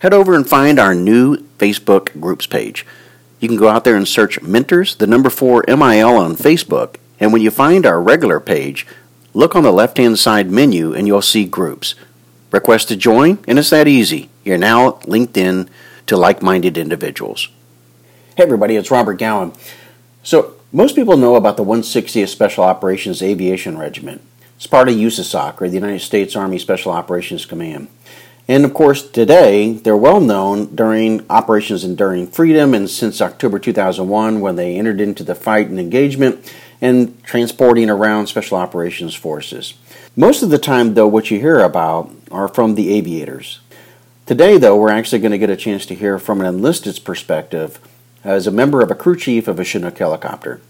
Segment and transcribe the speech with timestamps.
[0.00, 2.86] head over and find our new Facebook groups page.
[3.40, 7.32] You can go out there and search Mentors, the number 4 MIL on Facebook, and
[7.32, 8.86] when you find our regular page,
[9.34, 11.94] look on the left hand side menu and you'll see groups.
[12.50, 14.30] Request to join, and it's that easy.
[14.44, 15.68] You're now linked in
[16.06, 17.48] to like minded individuals.
[18.36, 19.52] Hey, everybody, it's Robert Gowan.
[20.22, 24.20] So, most people know about the 160th Special Operations Aviation Regiment.
[24.56, 27.88] It's part of USASOC, or the United States Army Special Operations Command.
[28.50, 34.40] And of course, today they're well known during Operations Enduring Freedom and since October 2001
[34.40, 36.50] when they entered into the fight and engagement
[36.80, 39.74] and transporting around Special Operations Forces.
[40.16, 43.60] Most of the time, though, what you hear about are from the aviators.
[44.24, 47.78] Today, though, we're actually going to get a chance to hear from an enlisted's perspective
[48.24, 50.62] as a member of a crew chief of a Chinook helicopter.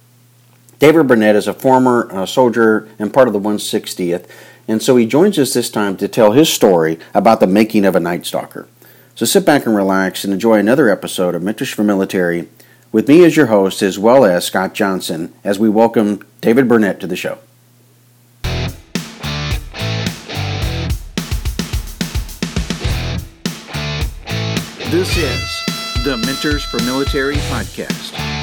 [0.79, 4.29] David Burnett is a former uh, soldier and part of the 160th
[4.69, 7.97] and so he joins us this time to tell his story about the making of
[7.97, 8.69] a Night Stalker.
[9.15, 12.49] So sit back and relax and enjoy another episode of Mentors for Military
[12.93, 17.01] with me as your host, as well as Scott Johnson, as we welcome David Burnett
[17.01, 17.39] to the show.
[24.91, 28.38] This is the Mentors for Military podcast.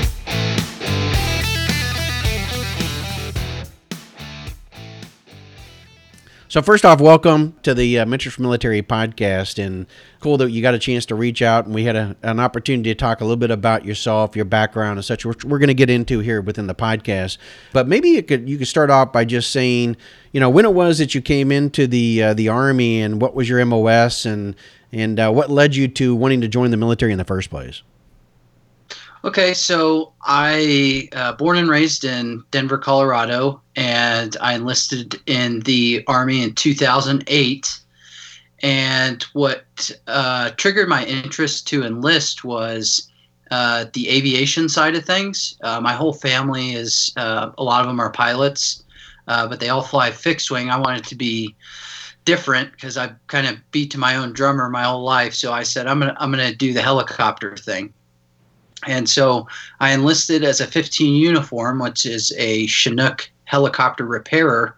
[6.56, 9.86] So first off, welcome to the uh, Mentors for Military podcast, and
[10.22, 12.92] cool that you got a chance to reach out, and we had a, an opportunity
[12.92, 15.26] to talk a little bit about yourself, your background, and such.
[15.26, 17.39] Which we're going to get into here within the podcast.
[17.73, 19.98] But maybe you could you could start off by just saying,
[20.31, 23.36] you know, when it was that you came into the uh, the army, and what
[23.36, 24.56] was your MOS, and
[24.94, 27.81] and uh, what led you to wanting to join the military in the first place.
[29.25, 36.03] Okay, so I uh, born and raised in Denver, Colorado, and I enlisted in the
[36.07, 37.79] army in 2008.
[38.61, 43.09] And what uh, triggered my interest to enlist was
[43.49, 45.57] uh, the aviation side of things.
[45.63, 48.83] Uh, my whole family is uh, a lot of them are pilots,
[49.27, 50.69] uh, but they all fly fixed wing.
[50.69, 51.55] I wanted to be
[52.25, 55.33] different because I've kind of beat to my own drummer my whole life.
[55.33, 57.91] So I said I'm gonna I'm gonna do the helicopter thing.
[58.87, 59.47] And so
[59.79, 64.77] I enlisted as a 15 uniform, which is a Chinook helicopter repairer,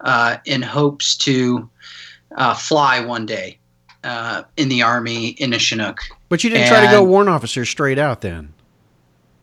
[0.00, 1.68] uh, in hopes to
[2.36, 3.58] uh, fly one day
[4.02, 6.00] uh, in the Army in a Chinook.
[6.28, 8.52] But you didn't and try to go warrant officer straight out then.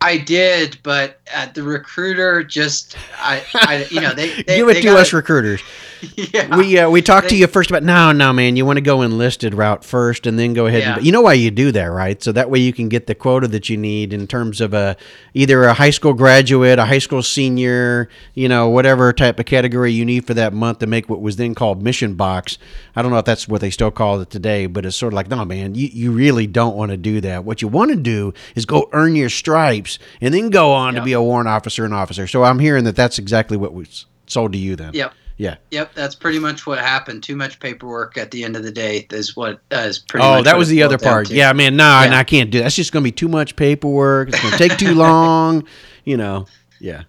[0.00, 4.74] I did, but uh, the recruiter just, I, I you know, they, they give it
[4.74, 5.62] they to us recruiters.
[6.16, 6.56] yeah.
[6.56, 9.02] We uh, we talked to you first about no no man you want to go
[9.02, 10.96] enlisted route first and then go ahead yeah.
[10.96, 13.14] and you know why you do that right so that way you can get the
[13.14, 14.96] quota that you need in terms of a
[15.34, 19.92] either a high school graduate a high school senior you know whatever type of category
[19.92, 22.58] you need for that month to make what was then called mission box
[22.96, 25.16] I don't know if that's what they still call it today but it's sort of
[25.16, 27.96] like no man you, you really don't want to do that what you want to
[27.96, 31.84] do is go earn your stripes and then go on to be a warrant officer
[31.84, 35.12] and officer so I'm hearing that that's exactly what was sold to you then yep
[35.12, 35.21] yeah.
[35.70, 37.22] Yep, that's pretty much what happened.
[37.22, 40.24] Too much paperwork at the end of the day is what uh, is pretty.
[40.24, 41.28] Oh, that was the other part.
[41.28, 41.34] To.
[41.34, 42.16] Yeah, man, no, yeah.
[42.16, 42.58] I can't do.
[42.58, 42.64] That.
[42.64, 44.28] That's just going to be too much paperwork.
[44.28, 45.66] It's going to take too long.
[46.04, 46.46] You know.
[46.80, 47.04] Yeah.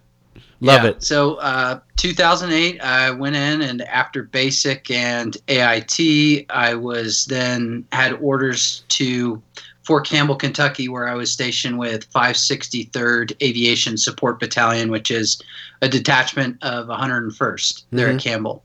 [0.64, 0.90] Love yeah.
[0.90, 1.02] it.
[1.02, 8.14] So, uh, 2008, I went in, and after basic and AIT, I was then had
[8.14, 9.42] orders to
[9.84, 15.38] Fort Campbell, Kentucky, where I was stationed with 563rd Aviation Support Battalion, which is
[15.82, 18.16] a detachment of 101st there mm-hmm.
[18.16, 18.64] at Campbell.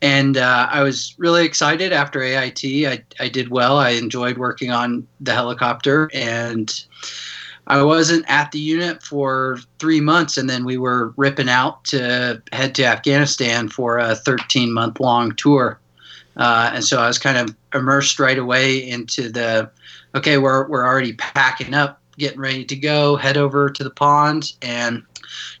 [0.00, 2.64] And uh, I was really excited after AIT.
[2.64, 3.76] I, I did well.
[3.76, 6.72] I enjoyed working on the helicopter, and
[7.70, 12.42] I wasn't at the unit for three months, and then we were ripping out to
[12.52, 15.78] head to Afghanistan for a 13 month long tour.
[16.36, 19.70] Uh, and so I was kind of immersed right away into the
[20.16, 24.52] okay, we're we're already packing up, getting ready to go, head over to the pond,
[24.62, 25.04] and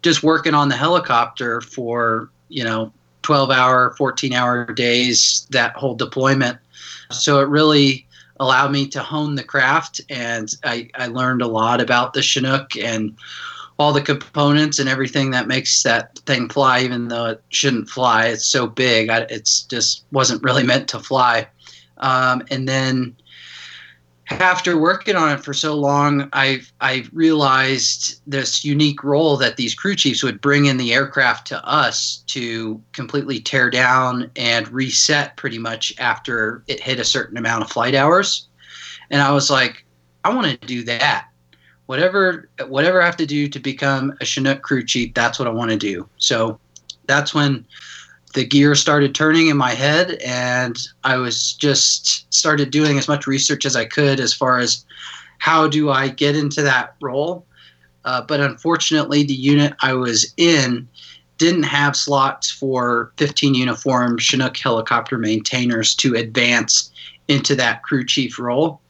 [0.02, 5.94] just working on the helicopter for you know 12 hour 14 hour days that whole
[5.94, 6.58] deployment
[7.12, 8.04] so it really
[8.40, 12.76] allowed me to hone the craft and I, I learned a lot about the chinook
[12.76, 13.16] and
[13.78, 18.26] all the components and everything that makes that thing fly even though it shouldn't fly.
[18.26, 21.46] It's so big I, it's just wasn't really meant to fly.
[21.98, 23.14] Um, and then
[24.30, 29.74] after working on it for so long, I I realized this unique role that these
[29.74, 35.36] crew chiefs would bring in the aircraft to us to completely tear down and reset
[35.36, 38.48] pretty much after it hit a certain amount of flight hours.
[39.10, 39.84] And I was like,
[40.24, 41.26] I want to do that.
[41.86, 45.52] Whatever whatever I have to do to become a Chinook crew chief, that's what I
[45.52, 46.08] want to do.
[46.18, 46.58] So
[47.06, 47.66] that's when
[48.32, 53.26] the gear started turning in my head, and I was just started doing as much
[53.26, 54.84] research as I could as far as
[55.38, 57.46] how do I get into that role.
[58.04, 60.88] Uh, but unfortunately, the unit I was in
[61.38, 66.90] didn't have slots for 15 uniform Chinook helicopter maintainers to advance
[67.28, 68.80] into that crew chief role.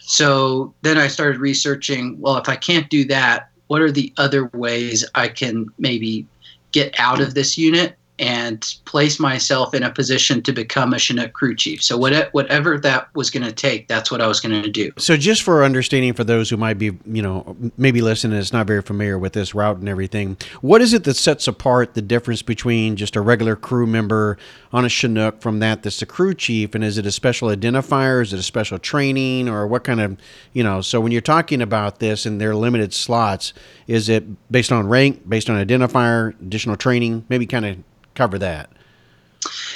[0.00, 4.46] So then I started researching well, if I can't do that, what are the other
[4.54, 6.26] ways I can maybe
[6.72, 11.32] get out of this unit and place myself in a position to become a Chinook
[11.32, 11.82] crew chief.
[11.82, 14.92] So whatever that was going to take, that's what I was going to do.
[14.96, 18.68] So just for understanding for those who might be, you know, maybe listening is not
[18.68, 22.42] very familiar with this route and everything, what is it that sets apart the difference
[22.42, 24.38] between just a regular crew member
[24.72, 26.76] on a Chinook from that that's a crew chief?
[26.76, 28.22] And is it a special identifier?
[28.22, 30.16] Is it a special training or what kind of,
[30.52, 33.52] you know, so when you're talking about this and their limited slots,
[33.88, 37.26] is it based on rank, based on identifier, additional training?
[37.28, 37.78] Maybe kind of
[38.14, 38.70] cover that.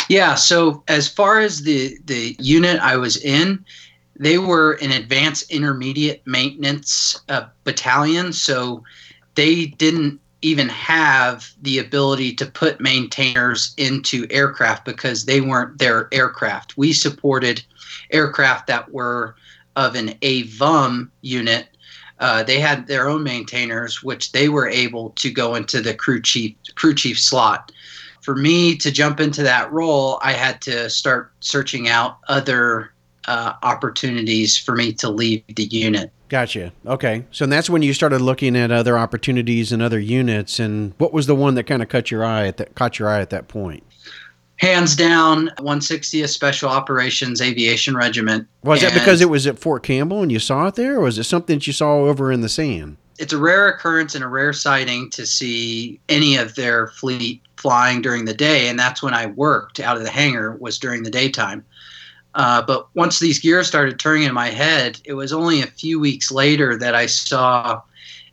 [0.09, 0.35] Yeah.
[0.35, 3.65] So as far as the the unit I was in,
[4.19, 8.33] they were an advanced intermediate maintenance uh, battalion.
[8.33, 8.85] So
[9.35, 16.09] they didn't even have the ability to put maintainers into aircraft because they weren't their
[16.13, 16.77] aircraft.
[16.77, 17.65] We supported
[18.13, 19.35] aircraft that were
[19.75, 21.69] of an AVUM unit.
[22.19, 26.23] Uh, they had their own maintainers, which they were able to go into the crew
[26.23, 27.73] chief crew chief slot
[28.27, 32.93] for me to jump into that role, I had to start searching out other
[33.29, 36.11] uh, opportunities for me to leave the unit.
[36.29, 36.73] Gotcha.
[36.85, 37.25] Okay.
[37.31, 40.59] So that's when you started looking at other opportunities and other units.
[40.59, 43.09] And what was the one that kind of caught your eye at that caught your
[43.09, 43.85] eye at that point?
[44.57, 48.49] Hands down, 160th Special Operations Aviation Regiment.
[48.65, 51.03] Was and that because it was at Fort Campbell and you saw it there, or
[51.03, 52.97] was it something that you saw over in the sand?
[53.21, 58.01] It's a rare occurrence and a rare sighting to see any of their fleet flying
[58.01, 61.11] during the day, and that's when I worked out of the hangar was during the
[61.11, 61.65] daytime.
[62.37, 65.99] Uh, but once these gears started turning in my head, it was only a few
[65.99, 67.83] weeks later that I saw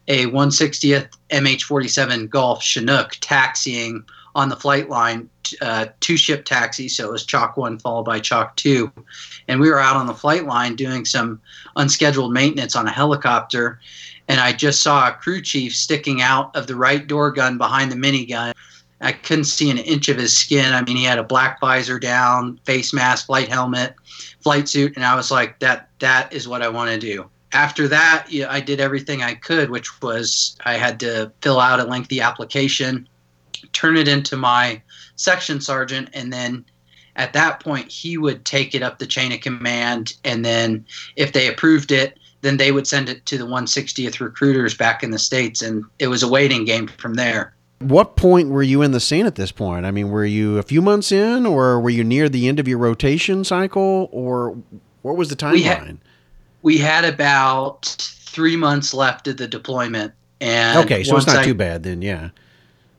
[0.08, 5.28] a 160th MH47 Golf Chinook taxiing on the flight line,
[5.64, 6.88] uh, two ship taxi.
[6.88, 8.92] So it was Chalk 1 followed by Chalk 2.
[9.48, 11.42] And we were out on the flight line doing some
[11.76, 13.80] unscheduled maintenance on a helicopter.
[14.28, 17.92] And I just saw a crew chief sticking out of the right door gun behind
[17.92, 18.54] the minigun
[19.04, 20.74] I couldn't see an inch of his skin.
[20.74, 23.96] I mean, he had a black visor down, face mask, flight helmet,
[24.42, 27.30] flight suit, and I was like, that that is what I want to do.
[27.52, 31.84] After that, I did everything I could, which was I had to fill out a
[31.84, 33.08] lengthy application,
[33.74, 34.82] turn it into my
[35.18, 36.66] section sergeant, and then
[37.16, 40.86] at that point he would take it up the chain of command, and then
[41.18, 45.12] if they approved it, then they would send it to the 160th recruiters back in
[45.12, 48.92] the states, and it was a waiting game from there what point were you in
[48.92, 49.86] the scene at this point?
[49.86, 52.68] I mean, were you a few months in, or were you near the end of
[52.68, 54.58] your rotation cycle, or
[55.02, 55.54] what was the timeline?
[55.54, 55.98] We had,
[56.62, 61.44] we had about three months left of the deployment, and okay, so it's not I,
[61.44, 62.02] too bad then.
[62.02, 62.30] Yeah,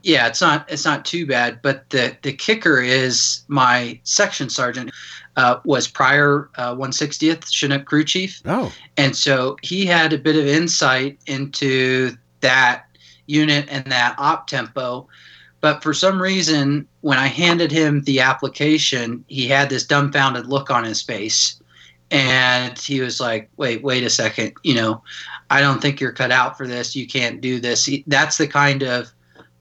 [0.03, 1.61] yeah, it's not it's not too bad.
[1.61, 4.91] But the the kicker is my section sergeant.
[5.37, 8.41] Uh, was prior uh, 160th Chinook crew chief.
[8.45, 8.71] Oh.
[8.95, 12.84] And so he had a bit of insight into that
[13.27, 15.07] unit and that op tempo.
[15.61, 20.69] But for some reason, when I handed him the application, he had this dumbfounded look
[20.69, 21.59] on his face.
[22.11, 24.53] And he was like, wait, wait a second.
[24.63, 25.03] You know,
[25.49, 26.95] I don't think you're cut out for this.
[26.95, 27.85] You can't do this.
[27.85, 29.11] He, that's the kind of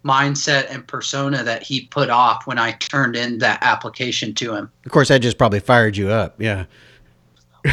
[0.05, 4.71] mindset and persona that he put off when I turned in that application to him.
[4.85, 6.35] Of course, that just probably fired you up.
[6.39, 6.67] Yeah.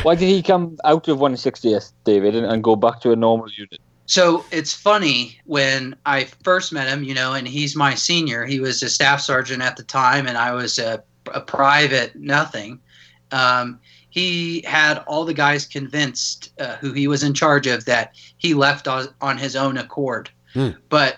[0.04, 3.50] Why did he come out of 160th, David, and, and go back to a normal
[3.52, 3.82] unit?
[4.12, 8.46] So it's funny when I first met him, you know, and he's my senior.
[8.46, 11.02] He was a staff sergeant at the time, and I was a,
[11.34, 12.82] a private nothing.
[13.32, 18.12] Um, he had all the guys convinced uh, who he was in charge of that
[18.36, 20.30] he left on, on his own accord.
[20.52, 20.72] Hmm.
[20.90, 21.16] But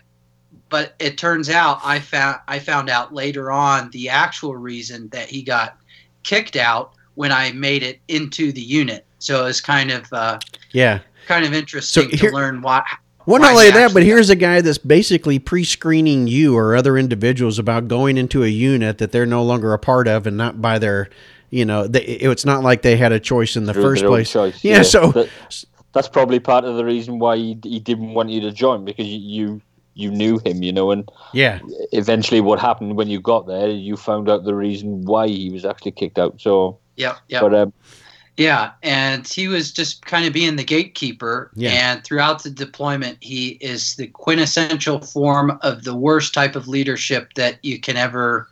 [0.70, 5.30] but it turns out I found I found out later on the actual reason that
[5.30, 5.80] he got
[6.22, 9.04] kicked out when I made it into the unit.
[9.18, 10.38] So it was kind of uh,
[10.74, 12.84] yeah kind of interesting so here, to learn why.
[13.26, 17.58] Well, not only that, but here's a guy that's basically pre-screening you or other individuals
[17.58, 20.78] about going into a unit that they're no longer a part of and not by
[20.78, 21.10] their,
[21.50, 24.32] you know, they, it's not like they had a choice in the Through first place.
[24.32, 25.30] Choice, yeah, yeah, so that,
[25.94, 29.08] that's probably part of the reason why he, he didn't want you to join because
[29.08, 29.62] you, you
[29.96, 31.60] you knew him, you know, and yeah.
[31.92, 35.66] Eventually, what happened when you got there, you found out the reason why he was
[35.66, 36.42] actually kicked out.
[36.42, 37.42] So yeah, yeah.
[37.42, 37.74] But um,
[38.38, 41.52] yeah, and he was just kind of being the gatekeeper.
[41.56, 41.72] Yeah.
[41.72, 47.34] And throughout the deployment, he is the quintessential form of the worst type of leadership
[47.36, 48.48] that you can ever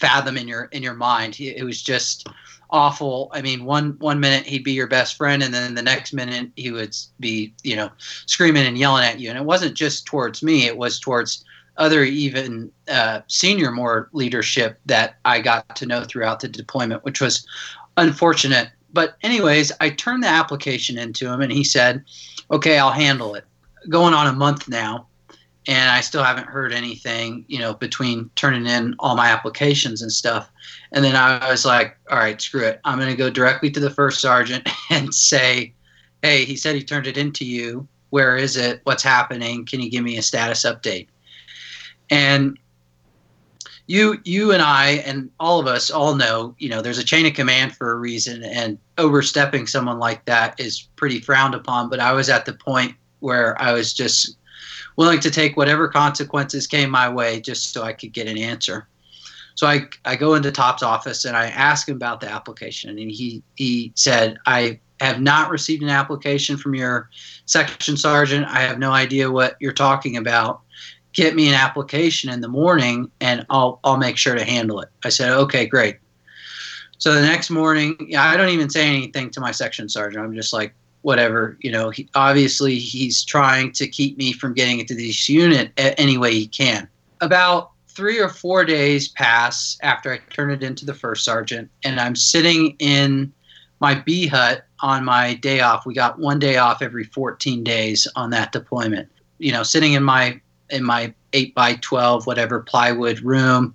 [0.00, 1.38] fathom in your in your mind.
[1.38, 2.26] It was just
[2.70, 3.30] awful.
[3.32, 6.50] I mean, one one minute he'd be your best friend, and then the next minute
[6.56, 7.90] he would be, you know,
[8.26, 9.28] screaming and yelling at you.
[9.28, 11.44] And it wasn't just towards me; it was towards
[11.76, 17.20] other even uh, senior more leadership that I got to know throughout the deployment, which
[17.20, 17.46] was
[17.96, 18.70] unfortunate.
[18.92, 22.04] But anyways, I turned the application into him, and he said,
[22.50, 23.44] "Okay, I'll handle it."
[23.88, 25.08] Going on a month now,
[25.68, 30.10] and I still haven't heard anything, you know, between turning in all my applications and
[30.10, 30.50] stuff.
[30.90, 32.80] And then I was like, all right, screw it.
[32.84, 35.72] I'm going to go directly to the first sergeant and say,
[36.22, 37.86] hey, he said he turned it into you.
[38.10, 38.80] Where is it?
[38.84, 39.64] What's happening?
[39.64, 41.06] Can you give me a status update?
[42.10, 42.58] And
[43.86, 47.26] you, you and I, and all of us all know, you know, there's a chain
[47.26, 51.90] of command for a reason, and overstepping someone like that is pretty frowned upon.
[51.90, 54.36] But I was at the point where I was just
[54.96, 58.88] willing to take whatever consequences came my way just so I could get an answer.
[59.54, 63.10] So I, I go into Top's office and I ask him about the application, and
[63.10, 67.10] he he said, "I have not received an application from your
[67.44, 68.46] section sergeant.
[68.46, 70.61] I have no idea what you're talking about.
[71.12, 74.88] Get me an application in the morning, and I'll I'll make sure to handle it."
[75.04, 75.98] I said, "Okay, great."
[76.98, 80.24] So the next morning, I don't even say anything to my section sergeant.
[80.24, 84.80] I'm just like, whatever you know he, obviously he's trying to keep me from getting
[84.80, 86.88] into this unit any way he can
[87.20, 92.00] about three or four days pass after i turn it into the first sergeant and
[92.00, 93.32] i'm sitting in
[93.80, 98.06] my b hut on my day off we got one day off every 14 days
[98.16, 100.40] on that deployment you know sitting in my
[100.72, 103.74] in my 8 by 12 whatever plywood room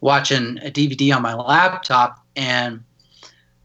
[0.00, 2.82] watching a dvd on my laptop and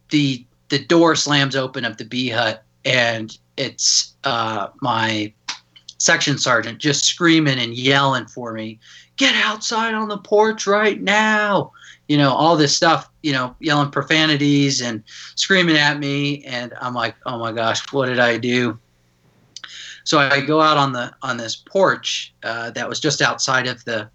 [0.09, 5.31] the the door slams open of the B hut and it's uh, my
[5.97, 8.79] section sergeant just screaming and yelling for me
[9.17, 11.71] get outside on the porch right now
[12.07, 15.01] you know all this stuff you know yelling profanities and
[15.35, 18.77] screaming at me and i'm like oh my gosh what did i do
[20.05, 23.83] so i go out on the on this porch uh, that was just outside of
[23.83, 24.09] the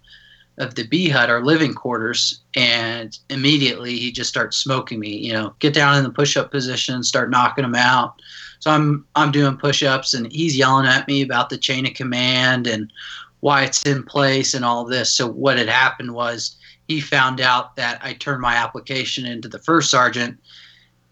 [0.57, 5.17] of the B hut, our living quarters, and immediately he just starts smoking me.
[5.17, 8.21] You know, get down in the push-up position, start knocking him out.
[8.59, 12.67] So I'm I'm doing push-ups, and he's yelling at me about the chain of command
[12.67, 12.91] and
[13.39, 15.11] why it's in place and all this.
[15.13, 16.55] So what had happened was
[16.87, 20.39] he found out that I turned my application into the first sergeant,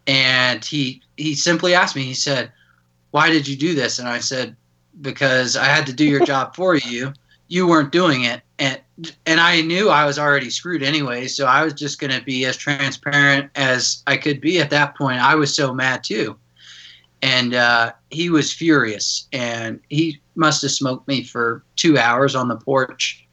[0.06, 2.04] and he he simply asked me.
[2.04, 2.52] He said,
[3.12, 4.56] "Why did you do this?" And I said,
[5.02, 7.14] "Because I had to do your job for you.
[7.48, 8.80] You weren't doing it." And
[9.26, 12.46] and I knew I was already screwed anyway, so I was just going to be
[12.46, 15.22] as transparent as I could be at that point.
[15.22, 16.38] I was so mad too
[17.22, 22.48] and uh, he was furious and he must have smoked me for two hours on
[22.48, 23.26] the porch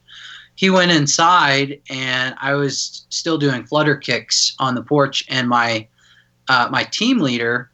[0.55, 5.87] he went inside and i was still doing flutter kicks on the porch and my
[6.49, 7.69] uh, my team leader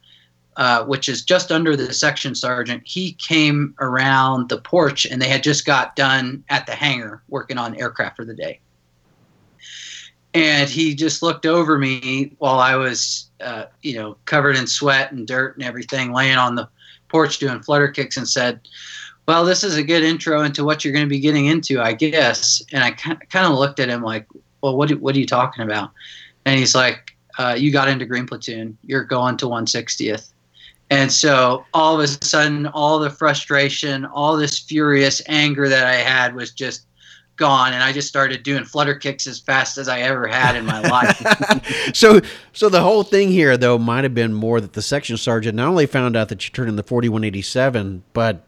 [0.56, 5.28] uh, which is just under the section sergeant he came around the porch and they
[5.28, 8.60] had just got done at the hangar working on aircraft for the day
[10.34, 15.12] and he just looked over me while I was, uh, you know, covered in sweat
[15.12, 16.68] and dirt and everything, laying on the
[17.08, 18.60] porch doing flutter kicks, and said,
[19.26, 21.92] "Well, this is a good intro into what you're going to be getting into, I
[21.92, 24.26] guess." And I kind of looked at him like,
[24.60, 25.92] "Well, what what are you talking about?"
[26.44, 28.76] And he's like, uh, "You got into Green Platoon.
[28.82, 30.33] You're going to 160th."
[30.90, 35.94] And so all of a sudden, all the frustration, all this furious anger that I
[35.94, 36.86] had was just
[37.36, 40.64] gone and I just started doing flutter kicks as fast as I ever had in
[40.64, 41.92] my life.
[41.94, 42.20] so
[42.52, 45.68] so the whole thing here though might have been more that the section sergeant not
[45.68, 48.44] only found out that you turned in the 4187 but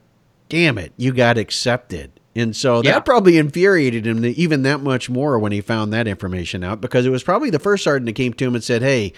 [0.49, 2.13] damn it you got accepted.
[2.37, 6.63] And so that probably infuriated him even that much more when he found that information
[6.63, 9.15] out because it was probably the first sergeant that came to him and said, "Hey,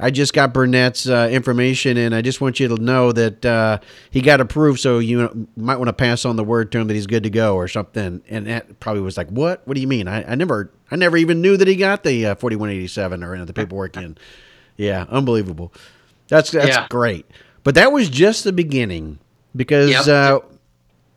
[0.00, 3.78] I just got Burnett's uh, information, and I just want you to know that uh,
[4.10, 4.80] he got approved.
[4.80, 7.30] So you might want to pass on the word to him that he's good to
[7.30, 8.22] go or something.
[8.28, 9.60] And that probably was like, "What?
[9.66, 10.08] What do you mean?
[10.08, 13.38] I, I never, I never even knew that he got the uh, 4187 or you
[13.38, 14.16] know, the paperwork in.
[14.76, 15.72] Yeah, unbelievable.
[16.28, 16.86] That's that's yeah.
[16.88, 17.26] great.
[17.62, 19.18] But that was just the beginning
[19.54, 20.06] because." Yep.
[20.08, 20.40] Uh,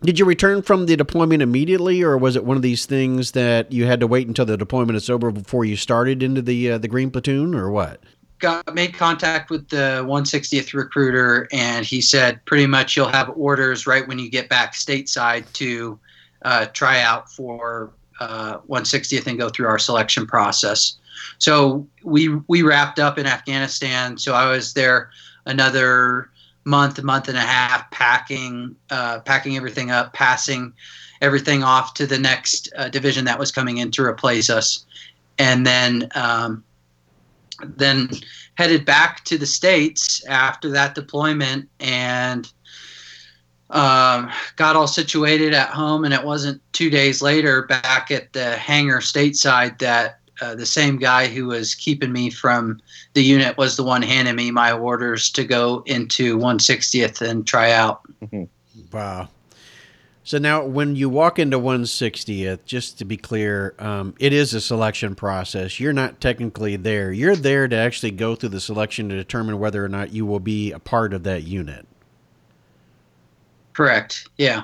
[0.04, 3.72] did you return from the deployment immediately, or was it one of these things that
[3.72, 6.78] you had to wait until the deployment is over before you started into the uh,
[6.78, 8.04] the green platoon, or what?
[8.44, 13.88] Got made contact with the 160th recruiter, and he said pretty much you'll have orders
[13.88, 15.98] right when you get back stateside to
[16.44, 20.98] uh, try out for uh, 160th and go through our selection process.
[21.38, 24.18] So we we wrapped up in Afghanistan.
[24.18, 25.10] So I was there
[25.46, 26.30] another
[26.66, 30.74] month, month and a half, packing uh, packing everything up, passing
[31.22, 34.86] everything off to the next uh, division that was coming in to replace us
[35.40, 36.64] and then um,
[37.64, 38.10] then
[38.56, 42.52] headed back to the states after that deployment and
[43.70, 46.06] um, got all situated at home.
[46.06, 50.98] And it wasn't two days later back at the hangar stateside that uh, the same
[50.98, 52.80] guy who was keeping me from
[53.14, 57.72] the unit was the one handing me my orders to go into 160th and try
[57.72, 58.02] out.
[58.92, 59.30] Wow.
[60.26, 64.62] So now, when you walk into 160th, just to be clear, um, it is a
[64.62, 65.82] selection process.
[65.82, 67.12] You're not technically there.
[67.12, 70.40] You're there to actually go through the selection to determine whether or not you will
[70.40, 71.86] be a part of that unit.
[73.74, 74.30] Correct.
[74.38, 74.64] Yeah.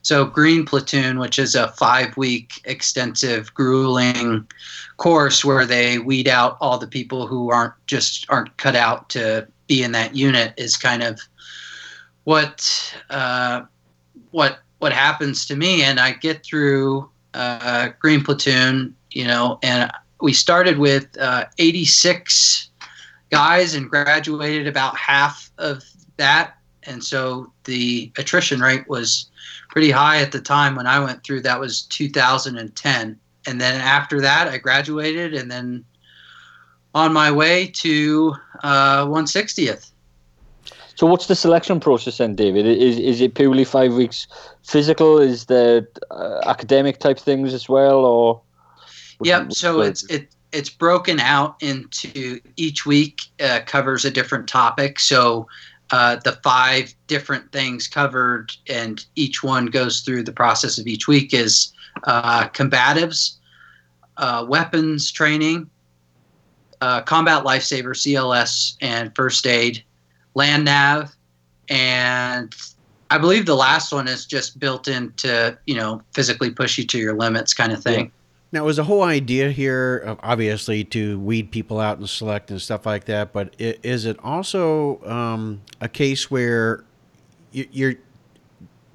[0.00, 4.46] So Green Platoon, which is a five-week extensive, grueling
[4.96, 9.46] course where they weed out all the people who aren't just aren't cut out to
[9.66, 11.20] be in that unit, is kind of
[12.24, 13.62] what uh,
[14.30, 15.82] what what happens to me.
[15.82, 22.68] And I get through uh, Green Platoon, you know, and we started with uh, 86
[23.30, 25.82] guys and graduated about half of
[26.18, 26.54] that
[26.86, 29.30] and so the attrition rate was
[29.70, 31.42] pretty high at the time when I went through.
[31.42, 35.84] That was 2010, and then after that, I graduated, and then
[36.94, 39.90] on my way to uh, 160th.
[40.96, 42.66] So, what's the selection process then, David?
[42.66, 44.26] Is is it purely five weeks
[44.62, 45.18] physical?
[45.18, 48.40] Is there uh, academic type things as well, or?
[49.22, 49.52] Yep.
[49.52, 55.00] So it's it it's broken out into each week uh, covers a different topic.
[55.00, 55.48] So
[55.90, 61.08] uh, the five different things covered, and each one goes through the process of each
[61.08, 61.72] week is
[62.04, 63.36] uh, combatives,
[64.16, 65.68] uh, weapons training,
[66.80, 69.82] uh, combat lifesaver (CLS), and first aid,
[70.34, 71.14] land nav,
[71.68, 72.54] and
[73.10, 76.98] I believe the last one is just built into you know physically push you to
[76.98, 78.06] your limits kind of thing.
[78.06, 78.10] Yeah.
[78.54, 82.86] Now, was the whole idea here, obviously, to weed people out and select and stuff
[82.86, 83.32] like that?
[83.32, 86.84] But is it also um, a case where
[87.50, 87.94] you're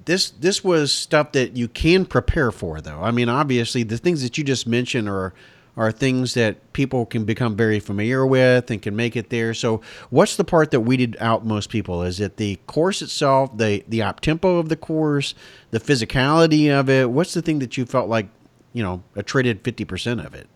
[0.06, 3.02] this this was stuff that you can prepare for, though?
[3.02, 5.34] I mean, obviously, the things that you just mentioned are
[5.76, 9.54] are things that people can become very familiar with and can make it there.
[9.54, 9.80] So,
[10.10, 12.02] what's the part that weeded out most people?
[12.02, 15.34] Is it the course itself, the the op tempo of the course,
[15.70, 17.10] the physicality of it?
[17.10, 18.28] What's the thing that you felt like
[18.72, 20.48] you know, a traded 50% of it?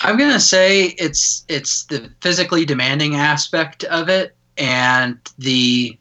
[0.00, 5.96] I'm to say it's it's the physically demanding aspect of it and the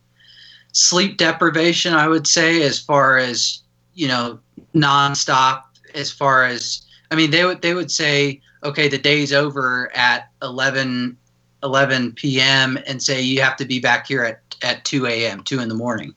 [0.74, 3.62] sleep deprivation I would say as far as,
[3.94, 4.40] you know,
[4.74, 9.92] nonstop as far as I mean they would they would say okay the day's over
[9.96, 11.18] at 11
[11.64, 12.80] 11 p.m.
[12.88, 15.44] and say you have to be back here at at 2 a.m.
[15.44, 16.14] 2 in the morning.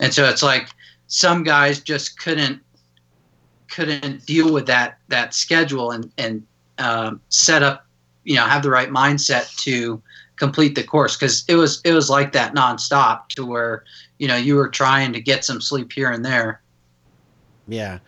[0.00, 0.68] And so it's like
[1.08, 2.60] some guys just couldn't
[3.68, 6.46] couldn't deal with that that schedule and and
[6.78, 7.86] um, set up,
[8.24, 10.02] you know, have the right mindset to
[10.36, 13.84] complete the course because it was it was like that nonstop to where
[14.18, 16.60] you know you were trying to get some sleep here and there.
[17.68, 17.98] Yeah.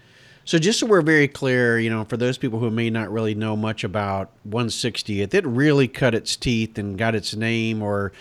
[0.48, 3.34] So just so we're very clear, you know, for those people who may not really
[3.34, 8.12] know much about 160th, it really cut its teeth and got its name or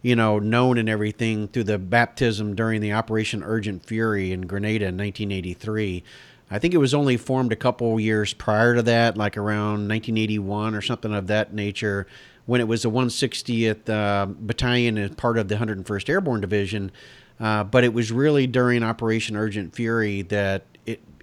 [0.00, 4.86] you know, known and everything through the baptism during the Operation Urgent Fury in Grenada
[4.86, 6.02] in 1983.
[6.50, 10.74] I think it was only formed a couple years prior to that, like around 1981
[10.74, 12.06] or something of that nature,
[12.46, 16.90] when it was the 160th uh, Battalion as part of the 101st Airborne Division.
[17.38, 20.64] Uh, but it was really during Operation Urgent Fury that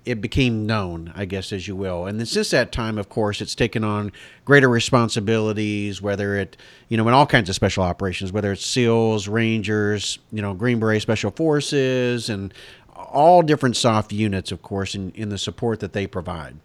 [0.03, 2.05] it became known, I guess, as you will.
[2.05, 4.11] And then since that time, of course, it's taken on
[4.45, 6.57] greater responsibilities, whether it,
[6.89, 10.79] you know, in all kinds of special operations, whether it's SEALs, Rangers, you know, Green
[10.79, 12.53] Beret Special Forces, and
[12.95, 16.55] all different soft units, of course, in, in the support that they provide.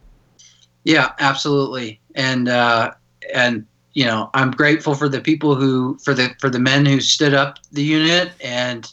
[0.84, 2.00] Yeah, absolutely.
[2.14, 2.92] And, uh,
[3.34, 7.00] and, you know, I'm grateful for the people who, for the, for the men who
[7.00, 8.90] stood up the unit and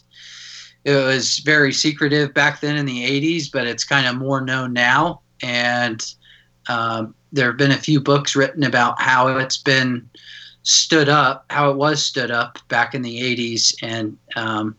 [0.84, 4.72] it was very secretive back then in the 80s, but it's kind of more known
[4.72, 5.20] now.
[5.42, 6.04] And,
[6.68, 10.08] um, there have been a few books written about how it's been
[10.62, 13.74] stood up, how it was stood up back in the 80s.
[13.82, 14.76] And, um,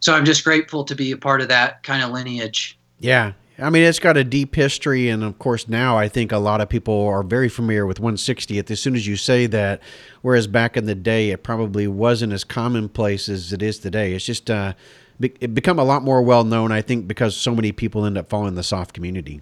[0.00, 2.78] so I'm just grateful to be a part of that kind of lineage.
[2.98, 3.32] Yeah.
[3.58, 6.60] I mean, it's got a deep history, and of course, now I think a lot
[6.60, 9.80] of people are very familiar with 160th as soon as you say that.
[10.20, 14.12] Whereas back in the day, it probably wasn't as commonplace as it is today.
[14.12, 14.74] It's just uh,
[15.20, 18.28] it become a lot more well known, I think, because so many people end up
[18.28, 19.40] following the soft community.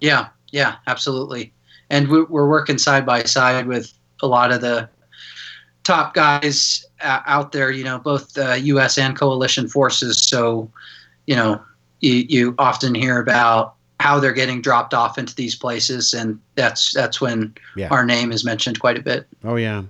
[0.00, 1.52] Yeah, yeah, absolutely.
[1.90, 3.92] And we're working side by side with
[4.22, 4.88] a lot of the
[5.82, 8.96] top guys uh, out there, you know, both uh, U.S.
[8.98, 10.18] and coalition forces.
[10.18, 10.70] So,
[11.26, 11.60] you know,
[12.00, 16.94] you, you often hear about how they're getting dropped off into these places, and that's
[16.94, 17.88] that's when Yeah.
[17.90, 19.26] our name is mentioned quite a bit.
[19.44, 19.82] Oh yeah.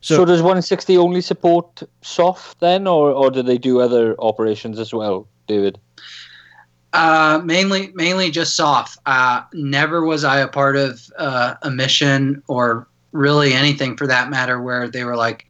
[0.00, 4.78] So, So- does 160 only support soft then, or, or do they do other operations
[4.78, 5.78] as well, David?
[6.92, 8.98] Uh, mainly, mainly just soft.
[9.04, 14.30] Uh, never was I a part of uh, a mission or really anything for that
[14.30, 15.46] matter where they were like,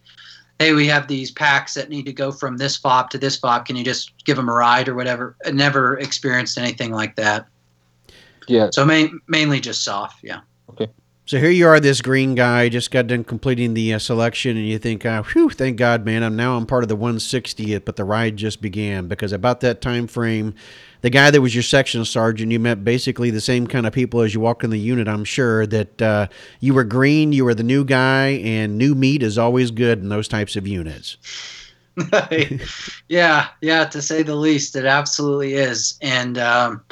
[0.59, 3.67] "Hey, we have these packs that need to go from this fob to this fob.
[3.67, 7.47] Can you just give them a ride or whatever?" I never experienced anything like that.
[8.49, 8.71] Yeah.
[8.73, 10.25] So main, mainly just soft.
[10.25, 10.41] Yeah.
[11.29, 14.67] So here you are, this green guy, just got done completing the uh, selection, and
[14.67, 16.23] you think, uh, "Whew, thank God, man!
[16.23, 19.83] I'm now I'm part of the 160th." But the ride just began because about that
[19.83, 20.55] time frame,
[21.03, 24.23] the guy that was your section sergeant, you met basically the same kind of people
[24.23, 25.07] as you walk in the unit.
[25.07, 26.29] I'm sure that uh,
[26.61, 30.09] you were green, you were the new guy, and new meat is always good in
[30.09, 31.19] those types of units.
[33.09, 35.99] yeah, yeah, to say the least, it absolutely is.
[36.01, 36.83] And um,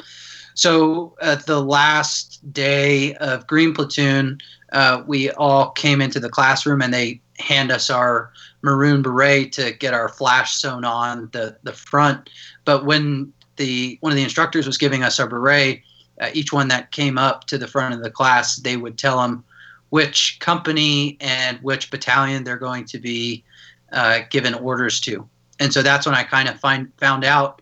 [0.53, 4.39] so at the last day of Green Platoon,
[4.71, 8.31] uh, we all came into the classroom and they hand us our
[8.61, 12.29] maroon beret to get our flash sewn on the, the front.
[12.65, 15.81] But when the one of the instructors was giving us our beret,
[16.19, 19.21] uh, each one that came up to the front of the class, they would tell
[19.21, 19.43] them
[19.89, 23.43] which company and which battalion they're going to be
[23.93, 25.27] uh, given orders to.
[25.59, 27.61] And so that's when I kind of find found out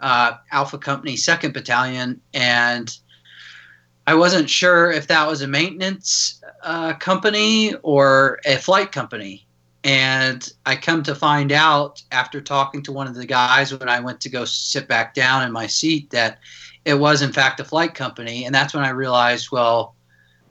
[0.00, 2.96] uh, Alpha Company Second Battalion, and
[4.06, 9.46] I wasn't sure if that was a maintenance uh, company or a flight company.
[9.82, 14.00] And I come to find out after talking to one of the guys when I
[14.00, 16.38] went to go sit back down in my seat that
[16.84, 19.94] it was in fact a flight company, and that's when I realized, well,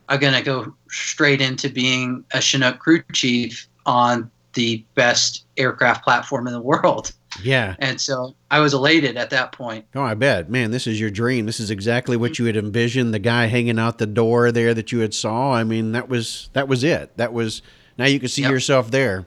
[0.09, 6.47] I'm gonna go straight into being a Chinook crew chief on the best aircraft platform
[6.47, 7.11] in the world.
[7.41, 7.76] Yeah.
[7.80, 9.86] And so I was elated at that point.
[9.96, 10.50] Oh, I bet.
[10.50, 11.46] Man, this is your dream.
[11.46, 13.13] This is exactly what you had envisioned.
[13.13, 15.54] The guy hanging out the door there that you had saw.
[15.54, 17.15] I mean, that was that was it.
[17.17, 17.62] That was
[17.98, 18.52] now you could see Yep.
[18.52, 19.26] yourself there.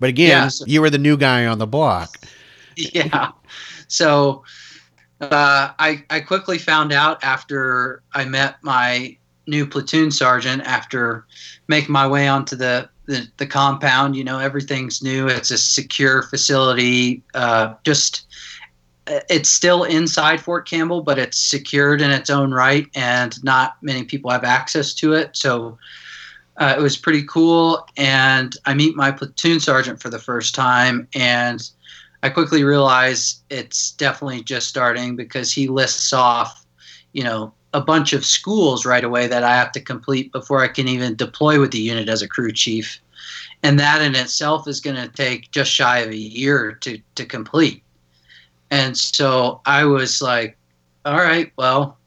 [0.00, 2.16] But again, Yeah, so- you were the new guy on the block.
[2.76, 3.30] yeah.
[3.88, 4.44] So
[5.20, 11.24] uh, I, I quickly found out after I met my new platoon sergeant after
[11.68, 14.14] making my way onto the, the, the compound.
[14.14, 15.26] You know, everything's new.
[15.26, 17.22] It's a secure facility.
[17.34, 18.26] Uh, just
[19.28, 24.04] it's still inside Fort Campbell, but it's secured in its own right, and not many
[24.04, 25.36] people have access to it.
[25.36, 25.78] So
[26.58, 27.86] uh, it was pretty cool.
[27.96, 31.68] And I meet my platoon sergeant for the first time, and
[32.22, 36.66] I quickly realize it's definitely just starting because he lists off,
[37.12, 40.68] you know, a bunch of schools right away that I have to complete before I
[40.68, 43.00] can even deploy with the unit as a crew chief.
[43.62, 47.24] And that in itself is going to take just shy of a year to, to
[47.26, 47.82] complete.
[48.70, 50.56] And so I was like,
[51.04, 51.97] all right, well,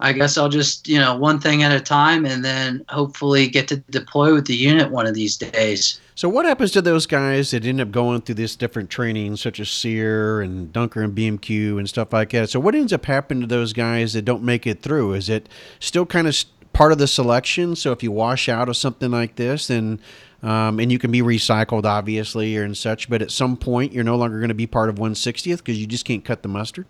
[0.00, 3.68] I guess I'll just, you know, one thing at a time and then hopefully get
[3.68, 6.00] to deploy with the unit one of these days.
[6.14, 9.60] So what happens to those guys that end up going through this different training, such
[9.60, 12.50] as SERE and Dunker and BMQ and stuff like that?
[12.50, 15.14] So what ends up happening to those guys that don't make it through?
[15.14, 16.36] Is it still kind of
[16.72, 17.76] part of the selection?
[17.76, 20.00] So if you wash out of something like this, then
[20.42, 24.04] um, and you can be recycled, obviously, or and such, but at some point you're
[24.04, 26.86] no longer going to be part of 160th because you just can't cut the mustard.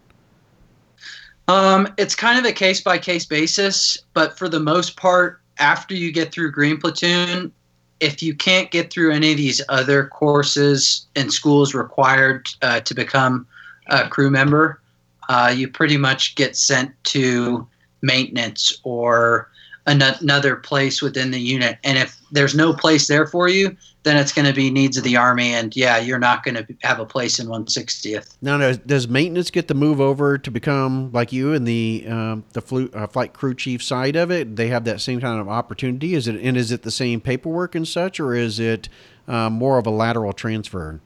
[1.50, 5.96] Um, it's kind of a case by case basis, but for the most part, after
[5.96, 7.50] you get through Green Platoon,
[7.98, 12.94] if you can't get through any of these other courses and schools required uh, to
[12.94, 13.48] become
[13.88, 14.80] a crew member,
[15.28, 17.66] uh, you pretty much get sent to
[18.00, 19.49] maintenance or
[19.90, 21.78] another place within the unit.
[21.84, 25.04] And if there's no place there for you, then it's going to be needs of
[25.04, 28.34] the army, and yeah, you're not going to have a place in 160th.
[28.40, 32.44] Now, does, does maintenance get to move over to become like you in the um,
[32.52, 34.56] the flu, uh, flight crew chief side of it?
[34.56, 36.14] They have that same kind of opportunity.
[36.14, 38.88] Is it and is it the same paperwork and such, or is it
[39.28, 41.00] um, more of a lateral transfer?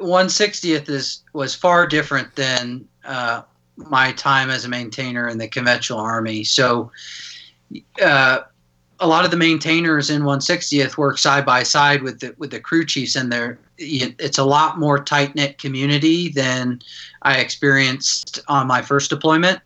[0.00, 3.42] 160th is was far different than uh,
[3.76, 6.44] my time as a maintainer in the conventional army.
[6.44, 6.90] So,
[8.02, 8.40] uh,
[9.00, 12.60] a lot of the maintainers in 160th work side by side with the with the
[12.60, 16.80] crew chiefs, and they're it's a lot more tight knit community than
[17.22, 19.60] I experienced on my first deployment.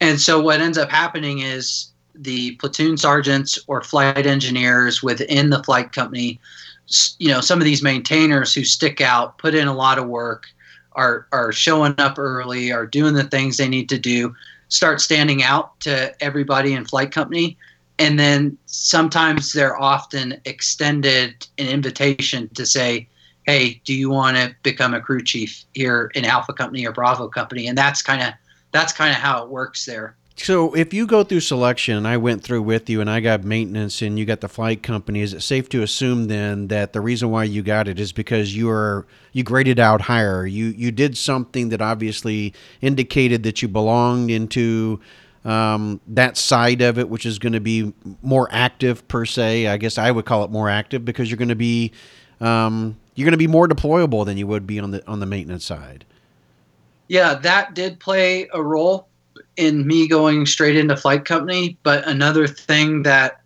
[0.00, 5.62] And so, what ends up happening is the platoon sergeants or flight engineers within the
[5.62, 6.40] flight company
[7.18, 10.46] you know some of these maintainers who stick out put in a lot of work
[10.92, 14.34] are are showing up early are doing the things they need to do
[14.68, 17.56] start standing out to everybody in flight company
[17.98, 23.08] and then sometimes they're often extended an invitation to say
[23.46, 27.28] hey do you want to become a crew chief here in alpha company or bravo
[27.28, 28.32] company and that's kind of
[28.76, 30.16] that's kind of how it works there.
[30.38, 33.42] So if you go through selection, and I went through with you, and I got
[33.42, 35.22] maintenance, and you got the flight company.
[35.22, 38.54] Is it safe to assume then that the reason why you got it is because
[38.54, 40.46] you are you graded out higher?
[40.46, 45.00] You you did something that obviously indicated that you belonged into
[45.46, 49.68] um, that side of it, which is going to be more active per se.
[49.68, 51.92] I guess I would call it more active because you're going to be
[52.42, 55.26] um, you're going to be more deployable than you would be on the on the
[55.26, 56.04] maintenance side.
[57.08, 59.05] Yeah, that did play a role
[59.56, 61.76] in me going straight into flight company.
[61.82, 63.40] But another thing that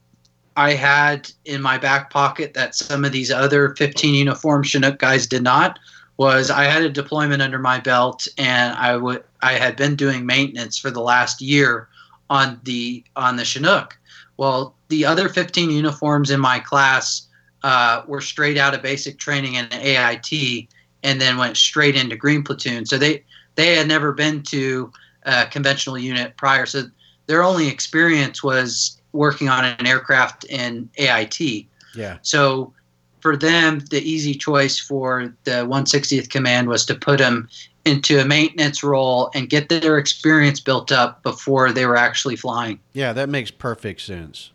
[0.57, 5.27] I had in my back pocket that some of these other 15 uniform Chinook guys
[5.27, 5.79] did not
[6.17, 10.27] was I had a deployment under my belt and I would I had been doing
[10.27, 11.89] maintenance for the last year
[12.29, 13.97] on the on the Chinook.
[14.37, 17.27] Well, the other 15 uniforms in my class
[17.63, 20.69] uh, were straight out of basic training in AIT
[21.03, 22.87] and then went straight into Green Platoon.
[22.87, 24.93] So they they had never been to
[25.25, 26.67] a conventional unit prior.
[26.67, 26.85] So
[27.27, 31.67] their only experience was working on an aircraft in AIT.
[31.95, 32.19] Yeah.
[32.23, 32.73] So
[33.21, 37.49] for them, the easy choice for the 160th Command was to put them
[37.85, 42.79] into a maintenance role and get their experience built up before they were actually flying.
[42.93, 44.51] Yeah, that makes perfect sense.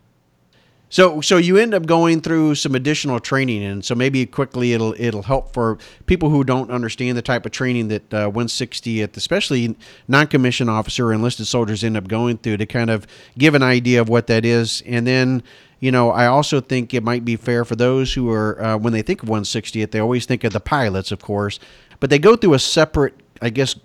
[0.90, 4.94] So, so you end up going through some additional training, and so maybe quickly it'll
[5.00, 9.76] it'll help for people who don't understand the type of training that uh, 160th, especially
[10.08, 14.10] non-commissioned officer enlisted soldiers end up going through to kind of give an idea of
[14.10, 15.42] what that is, and then
[15.80, 18.94] you know I also think it might be fair for those who are uh, when
[18.94, 21.60] they think of 160th, they always think of the pilots, of course,
[22.00, 23.76] but they go through a separate, I guess,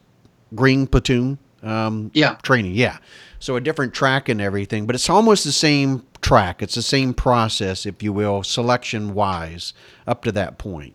[0.54, 2.36] green platoon um, yeah.
[2.42, 2.74] training.
[2.74, 2.98] Yeah.
[3.40, 6.62] So a different track and everything, but it's almost the same track.
[6.62, 9.72] It's the same process, if you will, selection wise,
[10.06, 10.94] up to that point.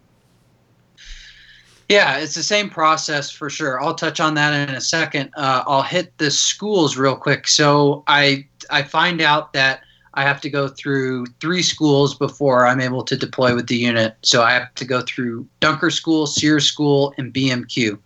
[1.90, 3.84] Yeah, it's the same process for sure.
[3.84, 5.32] I'll touch on that in a second.
[5.36, 7.48] Uh, I'll hit the schools real quick.
[7.48, 9.82] So I I find out that
[10.16, 14.16] I have to go through three schools before I'm able to deploy with the unit.
[14.24, 18.00] So I have to go through Dunker School, SERE School, and BMQ.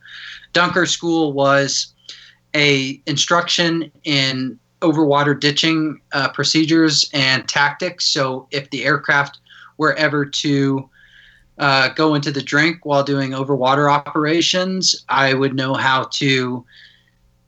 [0.51, 1.93] Dunker School was
[2.55, 8.05] a instruction in overwater ditching uh, procedures and tactics.
[8.05, 9.39] So if the aircraft
[9.77, 10.89] were ever to
[11.57, 16.65] uh, go into the drink while doing overwater operations, I would know how to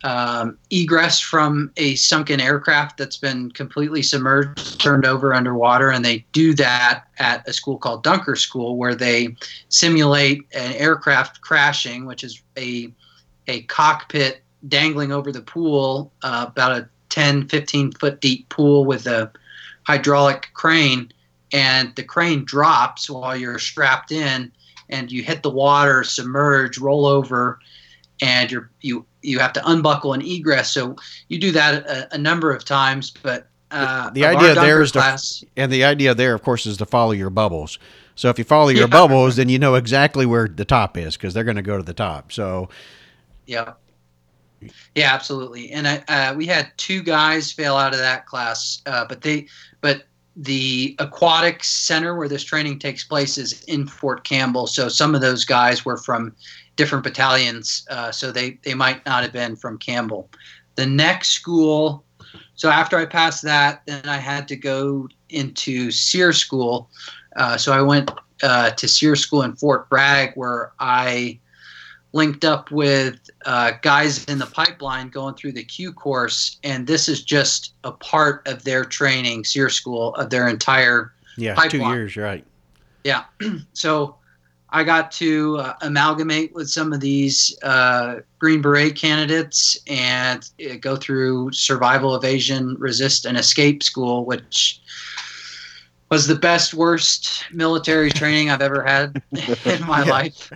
[0.03, 6.25] um, egress from a sunken aircraft that's been completely submerged, turned over underwater, and they
[6.31, 9.35] do that at a school called Dunker School, where they
[9.69, 12.91] simulate an aircraft crashing, which is a
[13.47, 19.07] a cockpit dangling over the pool, uh, about a 10, 15 foot deep pool with
[19.07, 19.31] a
[19.83, 21.11] hydraulic crane,
[21.53, 24.51] and the crane drops while you're strapped in,
[24.89, 27.59] and you hit the water, submerge, roll over,
[28.21, 30.71] and you're you you have to unbuckle and egress.
[30.71, 30.95] So
[31.27, 35.39] you do that a, a number of times, but uh, the idea there is class,
[35.39, 37.79] to, and the idea there, of course, is to follow your bubbles.
[38.15, 38.87] So if you follow your yeah.
[38.87, 41.83] bubbles, then you know exactly where the top is because they're going to go to
[41.83, 42.31] the top.
[42.31, 42.69] So,
[43.45, 43.73] yeah,
[44.95, 45.71] yeah, absolutely.
[45.71, 49.47] And I, uh, we had two guys fail out of that class, uh, but they,
[49.81, 50.03] but
[50.35, 54.67] the aquatic center where this training takes place is in Fort Campbell.
[54.67, 56.35] So some of those guys were from
[56.75, 60.29] different battalions, uh, so they they might not have been from Campbell.
[60.75, 62.05] The next school,
[62.55, 66.89] so after I passed that, then I had to go into SERE School.
[67.35, 68.09] Uh, so I went
[68.41, 71.39] uh, to SERE School in Fort Bragg, where I
[72.13, 77.07] linked up with uh, guys in the pipeline going through the Q course, and this
[77.07, 81.91] is just a part of their training, SERE School, of their entire yeah pipeline.
[81.91, 82.45] two years, right?
[83.03, 83.23] Yeah,
[83.73, 84.15] so
[84.69, 90.75] I got to uh, amalgamate with some of these uh, Green Beret candidates and uh,
[90.79, 94.81] go through survival, evasion, resist, and escape school, which
[96.09, 99.21] was the best, worst military training I've ever had
[99.65, 100.11] in my yeah.
[100.11, 100.51] life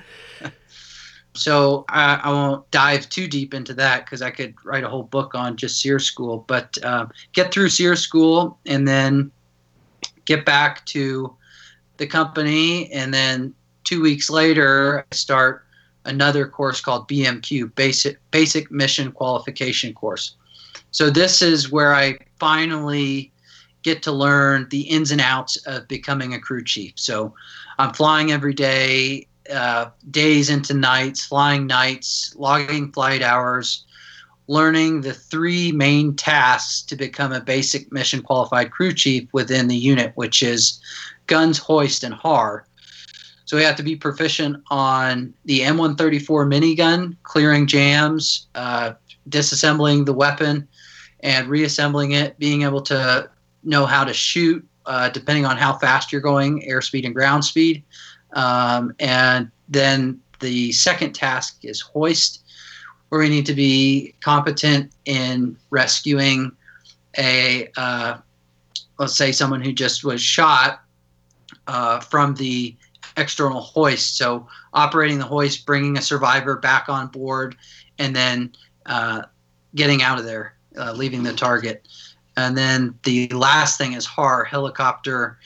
[1.36, 5.04] so I, I, won't dive too deep into that because I could write a whole
[5.04, 6.46] book on just SERE School.
[6.48, 9.32] But uh, get through SERE School and then
[10.24, 11.36] get back to
[11.98, 15.66] the company, and then two weeks later, I start
[16.06, 20.36] another course called BMQ Basic Basic Mission Qualification Course.
[20.92, 23.32] So this is where I finally
[23.84, 26.94] get to learn the ins and outs of becoming a crew chief.
[26.96, 27.34] So
[27.78, 33.86] I'm flying every day uh, days into nights, flying nights, logging flight hours,
[34.48, 39.76] learning the three main tasks to become a basic mission qualified crew chief within the
[39.76, 40.80] unit, which is
[41.28, 42.66] guns, hoist, and HAR.
[43.46, 48.94] So we have to be proficient on the M134 minigun, clearing jams, uh,
[49.30, 50.68] disassembling the weapon,
[51.22, 53.30] and reassembling it, being able to
[53.64, 57.84] know how to shoot, uh, depending on how fast you're going, airspeed and ground speed.
[58.36, 62.44] Um, and then the second task is hoist,
[63.10, 66.52] where we need to be competent in rescuing
[67.18, 68.18] a, uh,
[69.00, 70.82] let's say, someone who just was shot
[71.68, 72.76] uh, from the
[73.18, 74.18] external hoist.
[74.18, 77.56] So operating the hoist, bringing a survivor back on board,
[77.98, 78.54] and then
[78.86, 79.24] uh,
[79.76, 81.88] getting out of there, uh, leaving the target.
[82.38, 85.38] And then the last thing is HAR, helicopter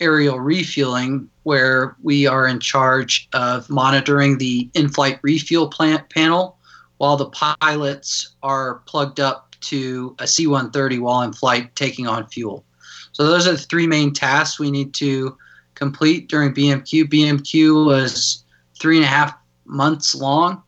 [0.00, 6.56] aerial refueling, where we are in charge of monitoring the in flight refuel plant panel
[6.98, 12.26] while the pilots are plugged up to a C 130 while in flight taking on
[12.26, 12.64] fuel.
[13.12, 15.36] So, those are the three main tasks we need to
[15.74, 17.04] complete during BMQ.
[17.04, 18.44] BMQ was
[18.78, 19.34] three and a half
[19.64, 20.62] months long.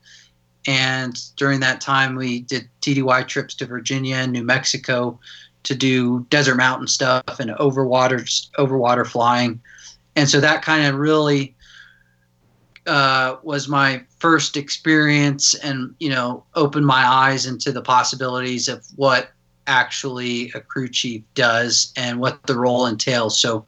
[0.66, 5.18] And during that time, we did TDY trips to Virginia and New Mexico
[5.64, 8.22] to do desert mountain stuff and overwater
[8.58, 9.60] overwater flying,
[10.16, 11.54] and so that kind of really
[12.86, 18.84] uh, was my first experience, and you know, opened my eyes into the possibilities of
[18.96, 19.30] what
[19.66, 23.38] actually a crew chief does and what the role entails.
[23.38, 23.64] So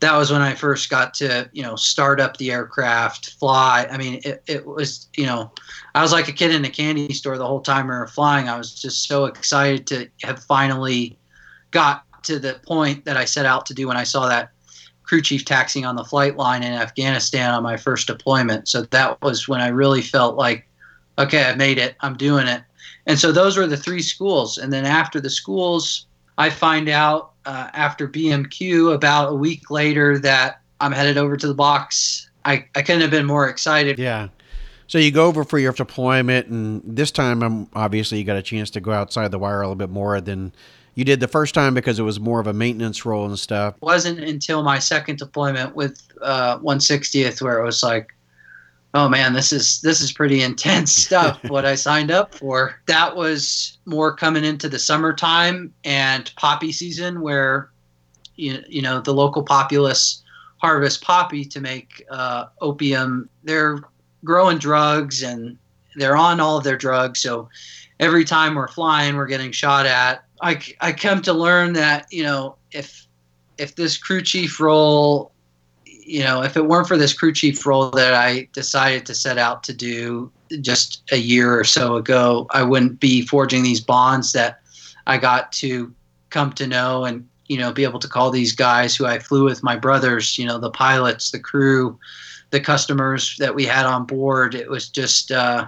[0.00, 3.86] that was when I first got to, you know, start up the aircraft, fly.
[3.90, 5.50] I mean, it, it was, you know,
[5.94, 8.48] I was like a kid in a candy store the whole time we were flying.
[8.48, 11.18] I was just so excited to have finally
[11.70, 14.50] got to the point that I set out to do when I saw that
[15.04, 18.68] crew chief taxiing on the flight line in Afghanistan on my first deployment.
[18.68, 20.66] So that was when I really felt like,
[21.18, 21.96] okay, I made it.
[22.00, 22.62] I'm doing it.
[23.06, 24.58] And so those were the three schools.
[24.58, 26.05] And then after the schools,
[26.38, 31.46] I find out uh, after BMQ about a week later that I'm headed over to
[31.46, 32.28] the box.
[32.44, 33.98] I, I couldn't have been more excited.
[33.98, 34.28] Yeah.
[34.88, 38.36] So you go over for your deployment, and this time, I'm um, obviously you got
[38.36, 40.52] a chance to go outside the wire a little bit more than
[40.94, 43.74] you did the first time because it was more of a maintenance role and stuff.
[43.76, 48.15] It wasn't until my second deployment with uh, 160th where it was like,
[48.96, 51.38] oh man, this is this is pretty intense stuff.
[51.48, 52.80] what I signed up for.
[52.86, 57.70] That was more coming into the summertime and poppy season, where
[58.36, 60.22] you you know the local populace
[60.56, 63.28] harvest poppy to make uh, opium.
[63.44, 63.80] They're
[64.24, 65.58] growing drugs and
[65.96, 67.20] they're on all of their drugs.
[67.20, 67.50] So
[68.00, 70.24] every time we're flying, we're getting shot at.
[70.40, 73.06] I I come to learn that you know if
[73.58, 75.32] if this crew chief role
[76.06, 79.38] you know, if it weren't for this crew chief role that I decided to set
[79.38, 84.32] out to do just a year or so ago, I wouldn't be forging these bonds
[84.32, 84.60] that
[85.08, 85.92] I got to
[86.30, 89.44] come to know and, you know, be able to call these guys who I flew
[89.44, 91.98] with, my brothers, you know, the pilots, the crew,
[92.50, 94.54] the customers that we had on board.
[94.54, 95.66] It was just, uh,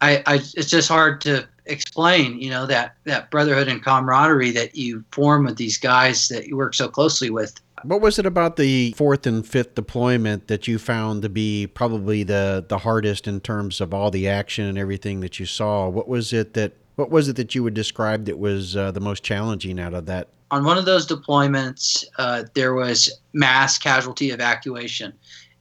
[0.00, 4.76] I, I, it's just hard to explain, you know, that, that brotherhood and camaraderie that
[4.76, 7.60] you form with these guys that you work so closely with.
[7.84, 12.22] What was it about the fourth and fifth deployment that you found to be probably
[12.22, 15.88] the the hardest in terms of all the action and everything that you saw?
[15.88, 19.00] What was it that what was it that you would describe that was uh, the
[19.00, 20.28] most challenging out of that?
[20.50, 25.12] On one of those deployments, uh, there was mass casualty evacuation,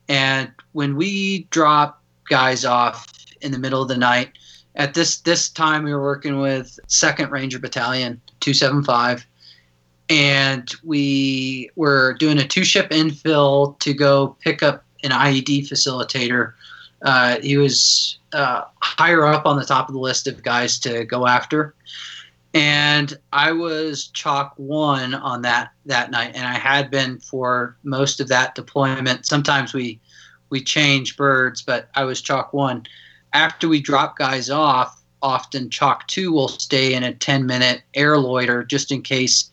[0.10, 3.08] and when we drop guys off
[3.42, 4.34] in the middle of the night,
[4.76, 9.26] at this this time we were working with Second Ranger Battalion, two seven five
[10.12, 16.54] and we were doing a two ship infill to go pick up an IED facilitator.
[17.02, 21.06] Uh, he was uh, higher up on the top of the list of guys to
[21.06, 21.74] go after,
[22.54, 28.20] and I was chalk one on that that night, and I had been for most
[28.20, 29.26] of that deployment.
[29.26, 30.02] Sometimes we
[30.50, 32.86] we change birds, but I was chalk one.
[33.32, 38.18] After we drop guys off, often chalk two will stay in a 10 minute air
[38.18, 39.51] loiter just in case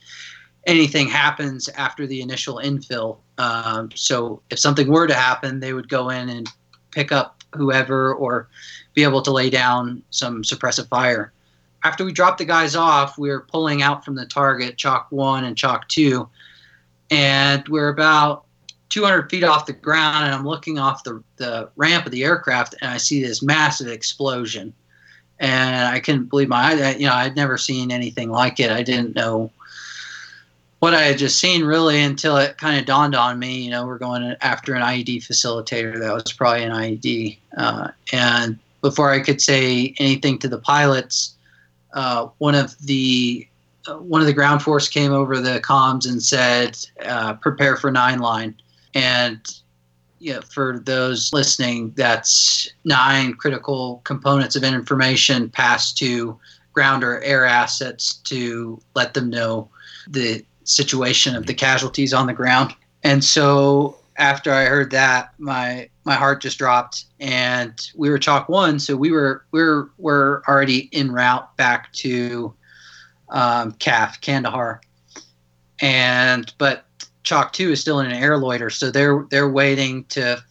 [0.69, 3.17] anything happens after the initial infill.
[3.39, 6.49] Um, so if something were to happen, they would go in and
[6.91, 8.49] pick up whoever or
[8.95, 11.33] be able to lay down some suppressive fire.
[11.85, 15.45] After we dropped the guys off, we were pulling out from the target, chalk one
[15.45, 16.29] and chalk two,
[17.11, 18.45] and we're about
[18.91, 20.27] 200 feet off the ground.
[20.27, 23.89] And I'm looking off the, the ramp of the aircraft, and I see this massive
[23.89, 24.75] explosion.
[25.39, 26.99] And I couldn't believe my eyes.
[26.99, 28.73] You know, I'd never seen anything like it.
[28.73, 29.53] I didn't know
[30.81, 33.63] what I had just seen really until it kind of dawned on me.
[33.63, 37.39] You know, we're going after an IED facilitator that was probably an IED.
[37.57, 41.35] Uh, and before I could say anything to the pilots,
[41.95, 43.47] uh, one of the
[43.89, 47.91] uh, one of the ground force came over the comms and said, uh, "Prepare for
[47.91, 48.55] nine line."
[48.95, 49.41] And
[50.21, 56.39] yeah, for those listening, that's nine critical components of information passed to
[56.73, 59.69] ground or air assets to let them know
[60.09, 62.75] the situation of the casualties on the ground.
[63.03, 68.49] And so after I heard that, my my heart just dropped, and we were chalk
[68.49, 72.53] one, so we were we are we're already en route back to
[73.31, 74.81] um, KAF Kandahar,
[75.81, 76.85] and but
[77.23, 80.43] chalk two is still in an air loiter, so they're they're waiting to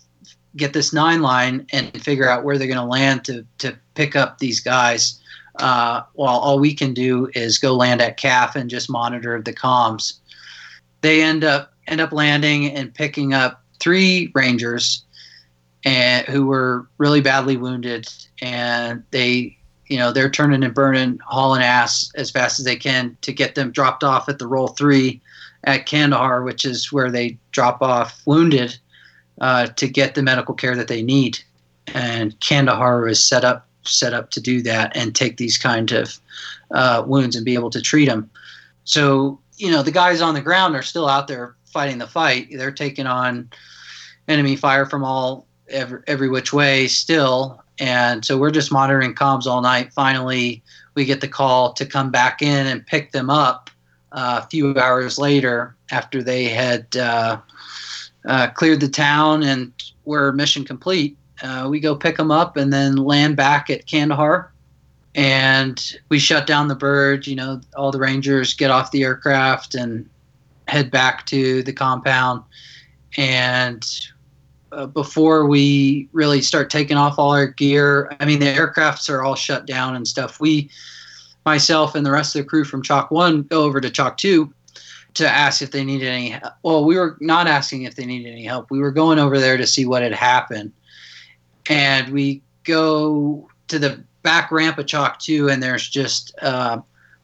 [0.55, 4.15] get this nine line and figure out where they're going to land to to pick
[4.15, 5.22] up these guys.
[5.59, 9.53] Uh, while all we can do is go land at KAF and just monitor the
[9.53, 10.13] comms.
[11.01, 15.03] They end up end up landing and picking up three rangers
[15.85, 18.07] and who were really badly wounded
[18.41, 19.55] and they
[19.87, 23.55] you know they're turning and burning hauling ass as fast as they can to get
[23.55, 25.21] them dropped off at the Role three
[25.63, 28.77] at kandahar which is where they drop off wounded
[29.39, 31.39] uh, to get the medical care that they need
[31.87, 36.19] and kandahar is set up set up to do that and take these kind of
[36.71, 38.29] uh, wounds and be able to treat them
[38.83, 42.47] so you know the guys on the ground are still out there fighting the fight.
[42.51, 43.49] They're taking on
[44.27, 49.45] enemy fire from all every, every which way still, and so we're just monitoring comms
[49.45, 49.93] all night.
[49.93, 50.63] Finally,
[50.95, 53.69] we get the call to come back in and pick them up
[54.11, 57.39] uh, a few hours later after they had uh,
[58.25, 59.71] uh, cleared the town and
[60.05, 61.17] were mission complete.
[61.41, 64.51] Uh, we go pick them up and then land back at Kandahar
[65.17, 67.25] and we shut down the bird.
[67.25, 70.07] You know, all the Rangers get off the aircraft and
[70.67, 72.43] head back to the compound.
[73.17, 73.85] And
[74.71, 79.23] uh, before we really start taking off all our gear, I mean, the aircrafts are
[79.23, 80.39] all shut down and stuff.
[80.39, 80.69] We,
[81.45, 84.53] myself and the rest of the crew from Chalk 1, go over to Chalk 2
[85.15, 86.53] to ask if they needed any help.
[86.61, 88.69] Well, we were not asking if they needed any help.
[88.69, 90.73] We were going over there to see what had happened.
[91.70, 96.80] And we go to the back ramp of Chalk 2, and there's just uh,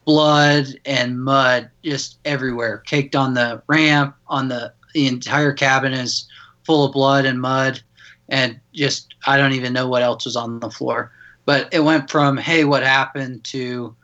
[0.05, 6.27] blood and mud just everywhere, caked on the ramp, on the the entire cabin is
[6.65, 7.81] full of blood and mud,
[8.29, 11.11] and just I don't even know what else was on the floor.
[11.45, 13.95] But it went from hey, what happened to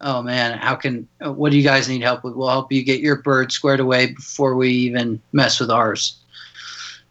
[0.00, 2.34] oh man, how can what do you guys need help with?
[2.34, 6.16] We'll help you get your bird squared away before we even mess with ours.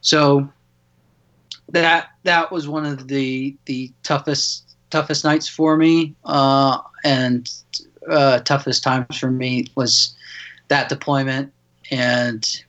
[0.01, 0.47] So
[1.73, 7.51] that that was one of the the toughest toughest nights for me, uh, and
[8.09, 10.15] uh, toughest times for me was
[10.69, 11.51] that deployment,
[11.91, 12.63] and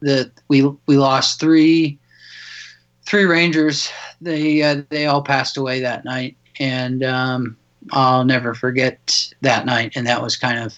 [0.00, 1.98] the we we lost three
[3.06, 3.90] three Rangers.
[4.20, 7.56] They uh, they all passed away that night, and um,
[7.92, 9.92] I'll never forget that night.
[9.94, 10.76] And that was kind of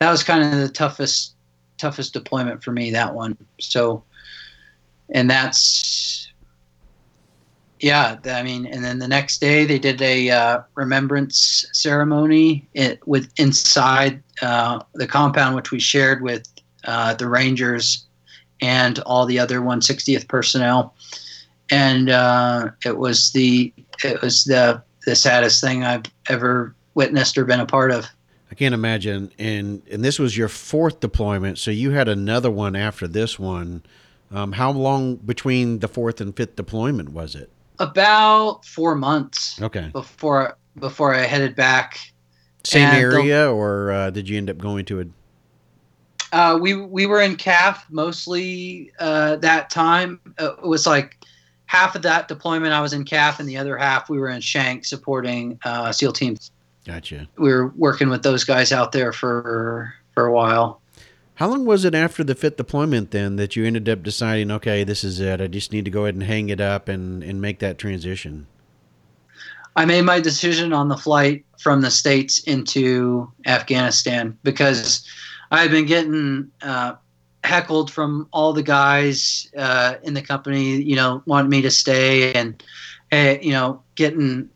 [0.00, 1.34] that was kind of the toughest
[1.78, 2.90] toughest deployment for me.
[2.90, 3.36] That one.
[3.60, 4.02] So,
[5.10, 6.29] and that's
[7.80, 13.06] yeah, I mean, and then the next day they did a uh, remembrance ceremony it,
[13.06, 16.46] with inside uh, the compound, which we shared with
[16.84, 18.04] uh, the Rangers
[18.60, 20.94] and all the other 160th personnel,
[21.70, 23.72] and uh, it was the
[24.04, 28.06] it was the the saddest thing I've ever witnessed or been a part of.
[28.50, 32.76] I can't imagine, and and this was your fourth deployment, so you had another one
[32.76, 33.82] after this one.
[34.30, 37.50] Um, how long between the fourth and fifth deployment was it?
[37.80, 39.60] About four months.
[39.60, 39.88] Okay.
[39.92, 41.98] Before before I headed back.
[42.64, 45.08] Same and area, the, or uh, did you end up going to it?
[46.32, 50.20] Uh, we we were in KAF mostly uh, that time.
[50.38, 51.24] Uh, it was like
[51.66, 54.40] half of that deployment I was in KAF, and the other half we were in
[54.40, 56.50] Shank supporting uh, SEAL teams.
[56.84, 57.28] Gotcha.
[57.36, 60.80] We were working with those guys out there for for a while.
[61.40, 64.84] How long was it after the fifth deployment then that you ended up deciding, okay,
[64.84, 65.40] this is it.
[65.40, 68.46] I just need to go ahead and hang it up and, and make that transition?
[69.74, 75.08] I made my decision on the flight from the States into Afghanistan because
[75.50, 76.96] I had been getting uh,
[77.42, 82.34] heckled from all the guys uh, in the company, you know, wanting me to stay
[82.34, 82.62] and,
[83.12, 84.50] uh, you know, getting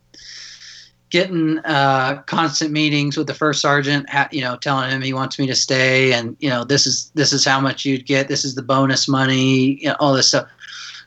[1.15, 5.47] getting uh, constant meetings with the first sergeant, you know, telling him he wants me
[5.47, 8.53] to stay, and you know, this is this is how much you'd get, this is
[8.53, 10.45] the bonus money, you know, all this stuff.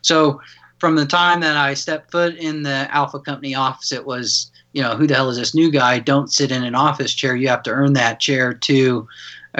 [0.01, 0.41] So
[0.79, 4.81] from the time that I stepped foot in the Alpha Company office, it was, you
[4.81, 5.99] know, who the hell is this new guy?
[5.99, 7.35] Don't sit in an office chair.
[7.35, 9.07] You have to earn that chair to,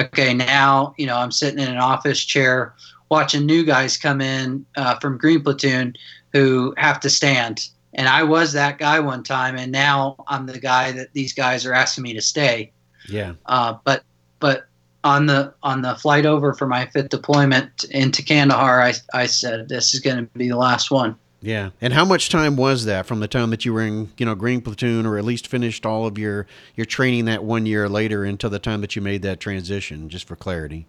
[0.00, 2.74] okay, now, you know, I'm sitting in an office chair
[3.08, 5.94] watching new guys come in uh, from Green Platoon
[6.32, 10.58] who have to stand and I was that guy one time, and now I'm the
[10.58, 12.72] guy that these guys are asking me to stay.
[13.08, 13.34] Yeah.
[13.46, 14.04] Uh, but
[14.38, 14.66] but
[15.02, 19.68] on the on the flight over for my fifth deployment into Kandahar, I I said
[19.68, 21.16] this is going to be the last one.
[21.42, 21.70] Yeah.
[21.80, 24.34] And how much time was that from the time that you were in, you know,
[24.34, 28.24] Green Platoon or at least finished all of your your training that one year later
[28.24, 30.86] until the time that you made that transition, just for clarity?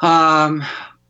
[0.00, 0.64] Um,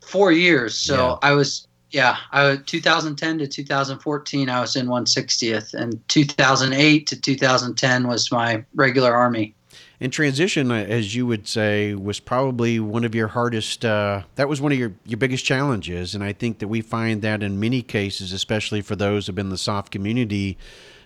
[0.04, 0.74] four years.
[0.76, 1.28] So yeah.
[1.30, 4.48] I was, yeah, I was 2010 to 2014.
[4.48, 9.54] I was in 160th, and 2008 to 2010 was my regular army.
[10.00, 13.84] And transition, uh, as you would say, was probably one of your hardest.
[13.84, 17.22] Uh, that was one of your, your biggest challenges, and I think that we find
[17.22, 20.58] that in many cases, especially for those who've been in the SOF community,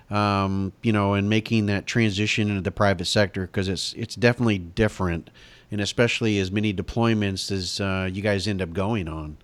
[0.08, 4.58] um, you know, and making that transition into the private sector because it's it's definitely
[4.58, 5.30] different
[5.70, 9.36] and especially as many deployments as uh, you guys end up going on.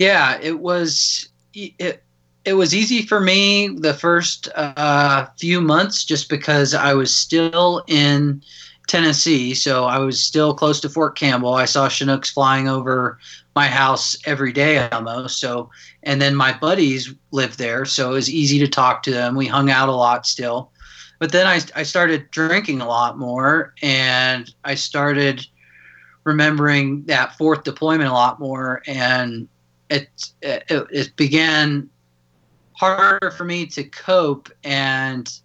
[0.00, 2.02] Yeah, it was it,
[2.46, 7.84] it was easy for me the first uh, few months just because I was still
[7.86, 8.42] in
[8.88, 11.52] Tennessee, so I was still close to Fort Campbell.
[11.52, 13.18] I saw Chinooks flying over
[13.54, 15.38] my house every day almost.
[15.38, 15.68] So,
[16.02, 19.36] and then my buddies lived there, so it was easy to talk to them.
[19.36, 20.72] We hung out a lot still
[21.20, 25.46] but then I, I started drinking a lot more and I started
[26.24, 29.46] remembering that fourth deployment a lot more and
[29.90, 30.08] it,
[30.40, 31.88] it, it began
[32.72, 35.40] harder for me to cope and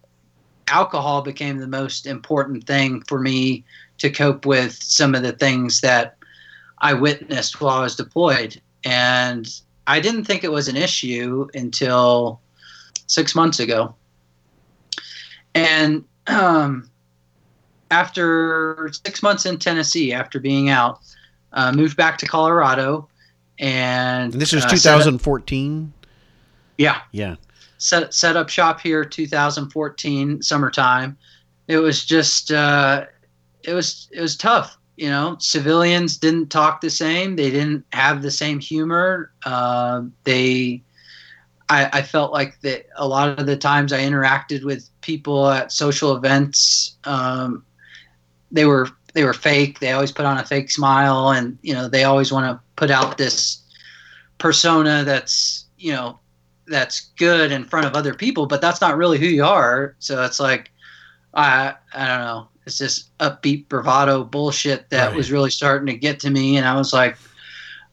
[0.68, 3.64] alcohol became the most important thing for me
[3.98, 6.16] to cope with some of the things that
[6.78, 9.48] I witnessed while I was deployed and
[9.86, 12.40] I didn't think it was an issue until
[13.06, 13.94] 6 months ago
[15.54, 16.90] and um,
[17.90, 21.00] after six months in Tennessee, after being out,
[21.52, 23.08] uh, moved back to Colorado.
[23.58, 25.92] And, and this was uh, 2014?
[26.78, 27.00] Yeah.
[27.12, 27.36] Yeah.
[27.78, 31.16] Set, set up shop here 2014, summertime.
[31.68, 33.06] It was just, uh,
[33.62, 34.78] it was, it was tough.
[34.96, 37.36] You know, civilians didn't talk the same.
[37.36, 39.30] They didn't have the same humor.
[39.44, 40.82] Uh, they,
[41.68, 45.72] I, I, felt like that a lot of the times I interacted with people at
[45.72, 47.64] social events, um,
[48.50, 49.80] they were they were fake.
[49.80, 52.90] They always put on a fake smile, and you know they always want to put
[52.90, 53.62] out this
[54.38, 56.18] persona that's you know
[56.66, 59.94] that's good in front of other people, but that's not really who you are.
[59.98, 60.70] So it's like
[61.34, 62.48] I I don't know.
[62.66, 65.16] It's this upbeat bravado bullshit that right.
[65.16, 67.16] was really starting to get to me, and I was like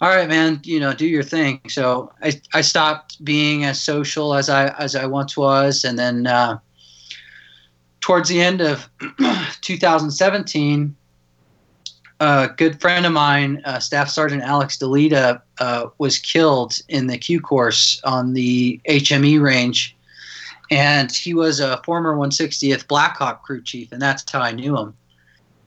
[0.04, 1.62] all right, man, you know, do your thing.
[1.70, 6.28] So I, I stopped being as social as I as I once was, and then
[6.28, 6.60] uh,
[8.02, 8.90] towards the end of
[9.62, 10.94] 2017,
[12.24, 17.18] a good friend of mine, uh, Staff Sergeant Alex Dalida, uh, was killed in the
[17.18, 19.96] Q course on the HME range,
[20.72, 24.78] and he was a former 160th Black Hawk crew chief, and that's how I knew
[24.78, 24.94] him.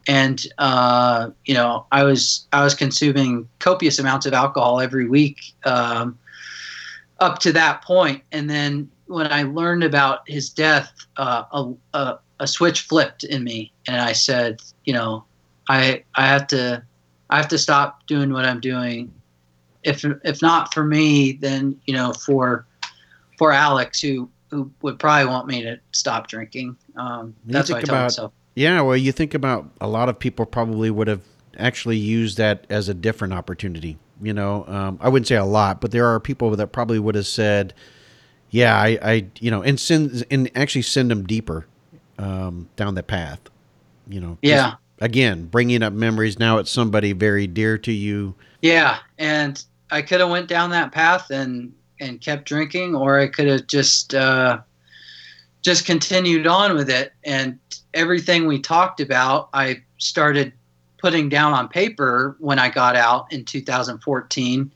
[0.09, 5.39] And uh, you know I was I was consuming copious amounts of alcohol every week
[5.65, 6.19] um,
[7.19, 12.19] up to that point, and then when I learned about his death, uh, a, a,
[12.41, 15.25] a switch flipped in me, and I said, you know,
[15.69, 16.83] I I have to
[17.31, 19.13] I have to stop doing what I'm doing.
[19.83, 22.67] If if not for me, then you know for
[23.39, 26.77] for Alex who who would probably want me to stop drinking.
[26.97, 30.47] Um, that's what I tell myself yeah, well, you think about a lot of people
[30.47, 31.21] probably would have
[31.59, 33.99] actually used that as a different opportunity.
[34.21, 37.15] You know, um, I wouldn't say a lot, but there are people that probably would
[37.17, 37.75] have said,
[38.49, 41.67] "Yeah, I, I you know," and send and actually send them deeper
[42.19, 43.41] um, down that path.
[44.09, 44.77] You know, yeah.
[45.01, 46.39] Again, bringing up memories.
[46.39, 48.35] Now it's somebody very dear to you.
[48.63, 53.27] Yeah, and I could have went down that path and and kept drinking, or I
[53.27, 54.59] could have just uh,
[55.63, 57.59] just continued on with it and
[57.97, 60.53] everything we talked about, I started
[60.99, 64.71] putting down on paper when I got out in 2014.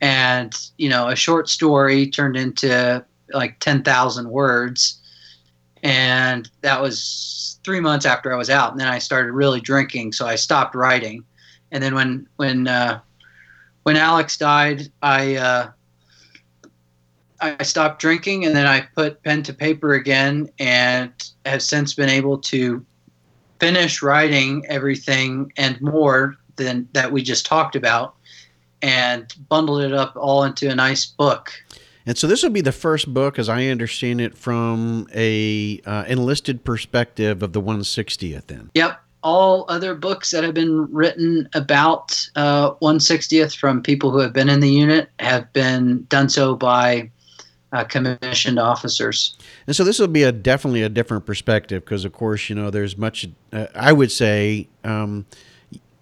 [0.00, 5.00] And, you know, a short story turned into like 10,000 words.
[5.82, 8.72] And that was three months after I was out.
[8.72, 10.12] And then I started really drinking.
[10.12, 11.24] So I stopped writing.
[11.70, 13.00] And then when, when, uh,
[13.82, 15.70] when Alex died, I, uh,
[17.40, 21.12] I stopped drinking and then I put pen to paper again and
[21.44, 22.84] have since been able to
[23.58, 28.14] finish writing everything and more than that we just talked about
[28.82, 31.52] and bundled it up all into a nice book.
[32.06, 36.04] And so this will be the first book, as I understand it, from a uh,
[36.08, 38.46] enlisted perspective of the 160th.
[38.46, 38.70] Then.
[38.74, 39.00] Yep.
[39.22, 44.48] All other books that have been written about uh, 160th from people who have been
[44.48, 47.08] in the unit have been done so by
[47.72, 49.36] uh, commissioned officers.
[49.68, 52.70] And so this will be a definitely a different perspective because, of course, you know,
[52.70, 53.28] there's much.
[53.52, 54.68] Uh, I would say.
[54.84, 55.26] Um,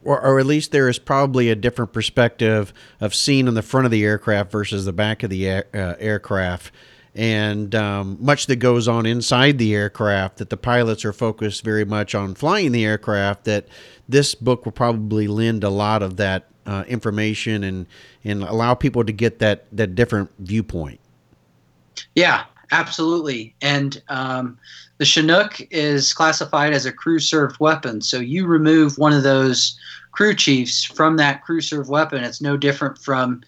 [0.04, 3.84] or, or, at least there is probably a different perspective of seeing on the front
[3.84, 6.72] of the aircraft versus the back of the air, uh, aircraft.
[7.14, 11.84] And um, much that goes on inside the aircraft that the pilots are focused very
[11.84, 13.66] much on flying the aircraft that
[14.08, 17.86] this book will probably lend a lot of that uh, information and
[18.22, 21.00] and allow people to get that that different viewpoint.
[22.14, 24.58] Yeah absolutely and um,
[24.98, 29.78] the chinook is classified as a crew served weapon so you remove one of those
[30.12, 33.42] crew chiefs from that crew served weapon it's no different from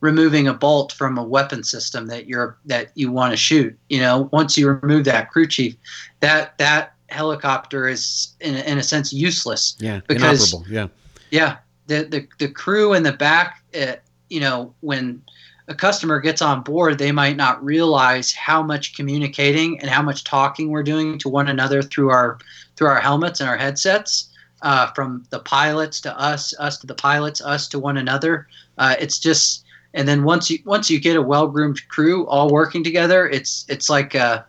[0.00, 3.76] removing a bolt from a weapon system that you're that you want to shoot.
[3.88, 5.74] You know, once you remove that crew chief,
[6.20, 9.76] that that helicopter is in, in a sense useless.
[9.78, 10.72] Yeah, because inoperable.
[10.72, 10.88] Yeah,
[11.30, 11.56] yeah.
[11.86, 13.94] The the the crew in the back, uh,
[14.28, 15.22] you know, when
[15.68, 20.24] a customer gets on board, they might not realize how much communicating and how much
[20.24, 22.38] talking we're doing to one another through our
[22.76, 24.30] through our helmets and our headsets.
[24.60, 28.48] Uh, from the pilots to us, us to the pilots, us to one another.
[28.76, 29.64] Uh, it's just
[29.94, 33.64] and then once you once you get a well groomed crew all working together, it's
[33.68, 34.42] it's like uh,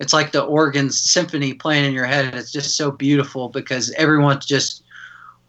[0.00, 2.34] it's like the organs symphony playing in your head.
[2.34, 4.81] It's just so beautiful because everyone's just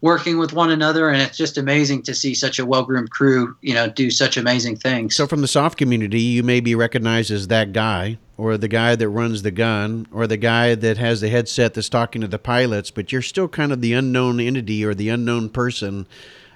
[0.04, 3.72] working with one another and it's just amazing to see such a well-groomed crew you
[3.72, 5.16] know do such amazing things.
[5.16, 8.96] So from the SOF community you may be recognized as that guy or the guy
[8.96, 12.38] that runs the gun or the guy that has the headset that's talking to the
[12.38, 16.06] pilots but you're still kind of the unknown entity or the unknown person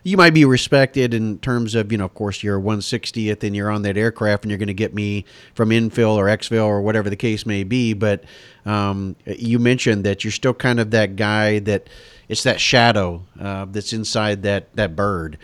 [0.09, 3.71] you might be respected in terms of, you know, of course, you're 160th and you're
[3.71, 7.11] on that aircraft and you're going to get me from infill or exfil or whatever
[7.11, 7.93] the case may be.
[7.93, 8.25] But
[8.65, 11.91] um, you mentioned that you're still kind of that guy that
[12.29, 15.37] it's that shadow uh, that's inside that, that bird,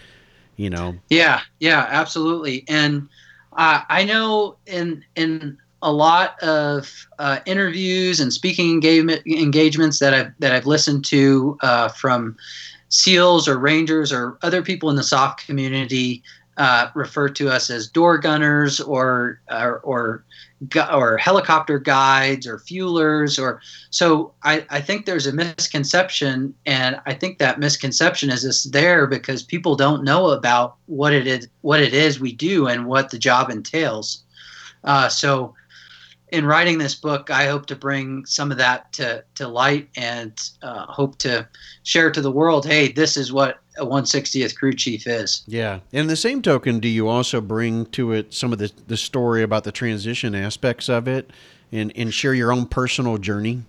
[0.56, 0.94] you know?
[1.10, 2.64] Yeah, yeah, absolutely.
[2.66, 3.06] And
[3.52, 10.14] uh, I know in, in, a lot of uh, interviews and speaking engagement engagements that
[10.14, 12.38] I've that I've listened to uh, from
[12.88, 16.22] SEALs or Rangers or other people in the SOF community
[16.56, 20.24] uh, refer to us as door gunners or or or,
[20.92, 23.60] or helicopter guides or fuelers or
[23.90, 29.06] so I, I think there's a misconception and I think that misconception is just there
[29.06, 33.10] because people don't know about what it is what it is we do and what
[33.10, 34.22] the job entails.
[34.84, 35.54] Uh, so
[36.34, 40.32] in writing this book, I hope to bring some of that to, to light and
[40.62, 41.48] uh, hope to
[41.84, 45.44] share to the world hey, this is what a 160th crew chief is.
[45.46, 45.80] Yeah.
[45.92, 49.42] And the same token, do you also bring to it some of the, the story
[49.44, 51.30] about the transition aspects of it
[51.70, 53.62] and, and share your own personal journey?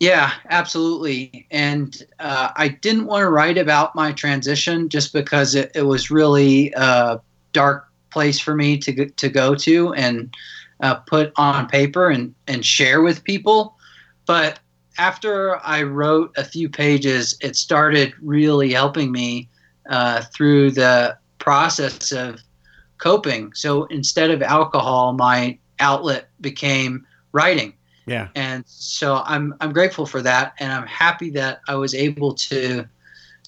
[0.00, 1.46] Yeah, absolutely.
[1.52, 6.10] And uh, I didn't want to write about my transition just because it, it was
[6.10, 7.20] really a
[7.52, 9.94] dark place for me to, to go to.
[9.94, 10.34] And
[10.80, 13.76] uh, put on paper and, and share with people.
[14.26, 14.58] But
[14.98, 19.48] after I wrote a few pages, it started really helping me
[19.88, 22.40] uh, through the process of
[22.98, 23.52] coping.
[23.54, 27.74] So instead of alcohol, my outlet became writing.
[28.06, 28.28] Yeah.
[28.34, 32.86] And so I'm I'm grateful for that, and I'm happy that I was able to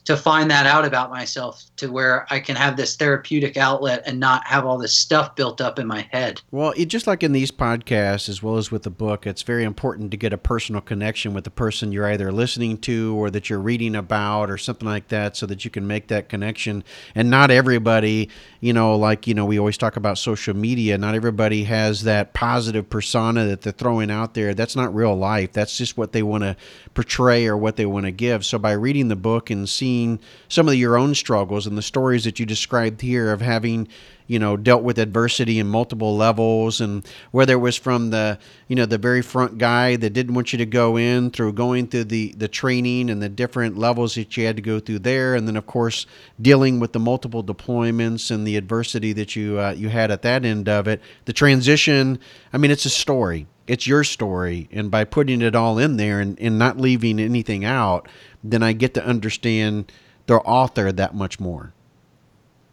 [0.08, 4.18] to find that out about myself to where I can have this therapeutic outlet and
[4.18, 6.40] not have all this stuff built up in my head.
[6.50, 9.64] Well, it, just like in these podcasts, as well as with the book, it's very
[9.64, 13.50] important to get a personal connection with the person you're either listening to or that
[13.50, 16.84] you're reading about or something like that so that you can make that connection.
[17.14, 18.30] And not everybody,
[18.60, 22.32] you know, like, you know, we always talk about social media, not everybody has that
[22.32, 24.54] positive persona that they're throwing out there.
[24.54, 25.52] That's not real life.
[25.52, 26.56] That's just what they want to
[26.98, 28.44] portray or what they want to give.
[28.44, 30.18] So by reading the book and seeing
[30.48, 33.86] some of your own struggles and the stories that you described here of having
[34.26, 38.36] you know dealt with adversity in multiple levels and whether it was from the
[38.66, 41.86] you know the very front guy that didn't want you to go in through going
[41.86, 45.36] through the the training and the different levels that you had to go through there.
[45.36, 46.04] And then of course
[46.42, 50.44] dealing with the multiple deployments and the adversity that you uh, you had at that
[50.44, 51.00] end of it.
[51.26, 52.18] The transition
[52.52, 56.18] i mean it's a story it's your story and by putting it all in there
[56.20, 58.08] and, and not leaving anything out
[58.42, 59.92] then I get to understand
[60.26, 61.72] the author that much more.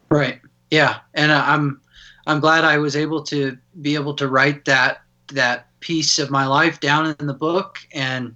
[0.10, 0.40] Right.
[0.70, 1.82] Yeah, and I'm
[2.28, 5.02] I'm glad I was able to be able to write that
[5.34, 8.36] that piece of my life down in the book and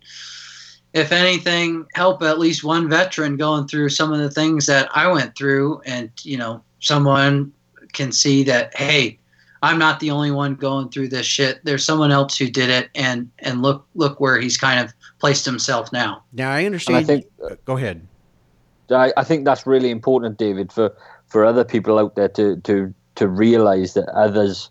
[0.93, 5.07] if anything help at least one veteran going through some of the things that I
[5.12, 7.51] went through and you know someone
[7.93, 9.18] can see that hey
[9.62, 12.89] I'm not the only one going through this shit there's someone else who did it
[12.95, 16.24] and and look look where he's kind of placed himself now.
[16.34, 16.97] Now I understand.
[16.97, 17.26] I think.
[17.43, 18.05] Uh, go ahead.
[18.91, 20.95] I, I think that's really important, David, for
[21.28, 24.70] for other people out there to to to realize that others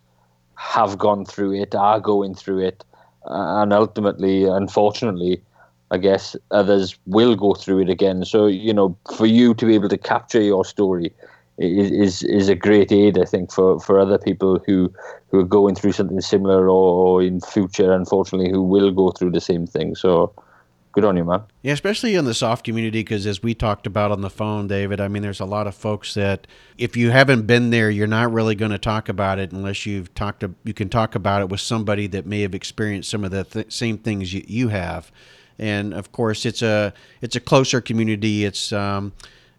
[0.55, 2.85] have gone through it, are going through it,
[3.27, 5.41] uh, and ultimately, unfortunately,
[5.91, 8.25] I guess others will go through it again.
[8.25, 11.13] So you know, for you to be able to capture your story
[11.59, 14.93] is is, a great aid, I think, for, for other people who
[15.29, 19.33] who are going through something similar or, or in future, unfortunately, who will go through
[19.33, 19.95] the same thing.
[19.95, 20.33] So
[20.93, 21.43] good on you, man.
[21.63, 25.01] Yeah, especially in the SOF community, because as we talked about on the phone, David,
[25.01, 26.47] I mean, there's a lot of folks that
[26.77, 30.15] if you haven't been there, you're not really going to talk about it unless you've
[30.15, 30.41] talked.
[30.41, 33.45] To, you can talk about it with somebody that may have experienced some of the
[33.45, 35.11] th- same things you, you have,
[35.59, 38.45] and of course, it's a it's a closer community.
[38.45, 39.13] It's um,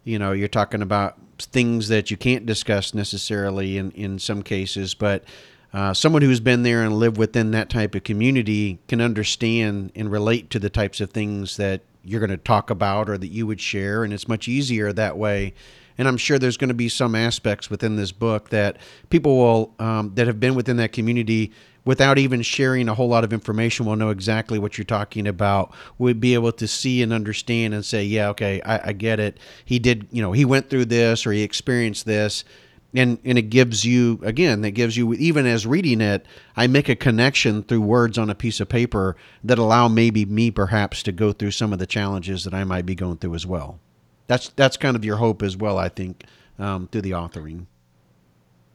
[0.04, 4.94] you know, you're talking about things that you can't discuss necessarily in in some cases,
[4.94, 5.24] but
[5.72, 10.10] uh, someone who's been there and lived within that type of community can understand and
[10.10, 13.46] relate to the types of things that you're going to talk about or that you
[13.46, 15.54] would share, and it's much easier that way.
[15.98, 18.78] And I'm sure there's going to be some aspects within this book that
[19.10, 21.52] people will um, that have been within that community
[21.84, 25.72] without even sharing a whole lot of information we'll know exactly what you're talking about.
[25.98, 29.38] We'd be able to see and understand and say yeah okay I, I get it.
[29.64, 32.44] He did you know he went through this or he experienced this.
[32.92, 36.26] And and it gives you again it gives you even as reading it
[36.56, 39.14] i make a connection through words on a piece of paper
[39.44, 42.84] that allow maybe me perhaps to go through some of the challenges that i might
[42.86, 43.78] be going through as well.
[44.26, 46.24] That's that's kind of your hope as well i think
[46.58, 47.66] um, through the authoring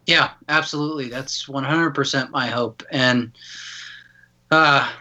[0.05, 3.31] yeah absolutely that's 100% my hope and
[4.51, 4.91] uh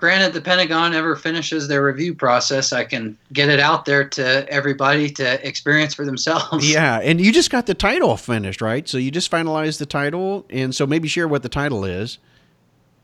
[0.00, 4.48] granted the Pentagon ever finishes their review process, I can get it out there to
[4.48, 6.68] everybody to experience for themselves.
[6.70, 8.88] Yeah, and you just got the title finished, right?
[8.88, 12.18] So you just finalized the title, and so maybe share what the title is.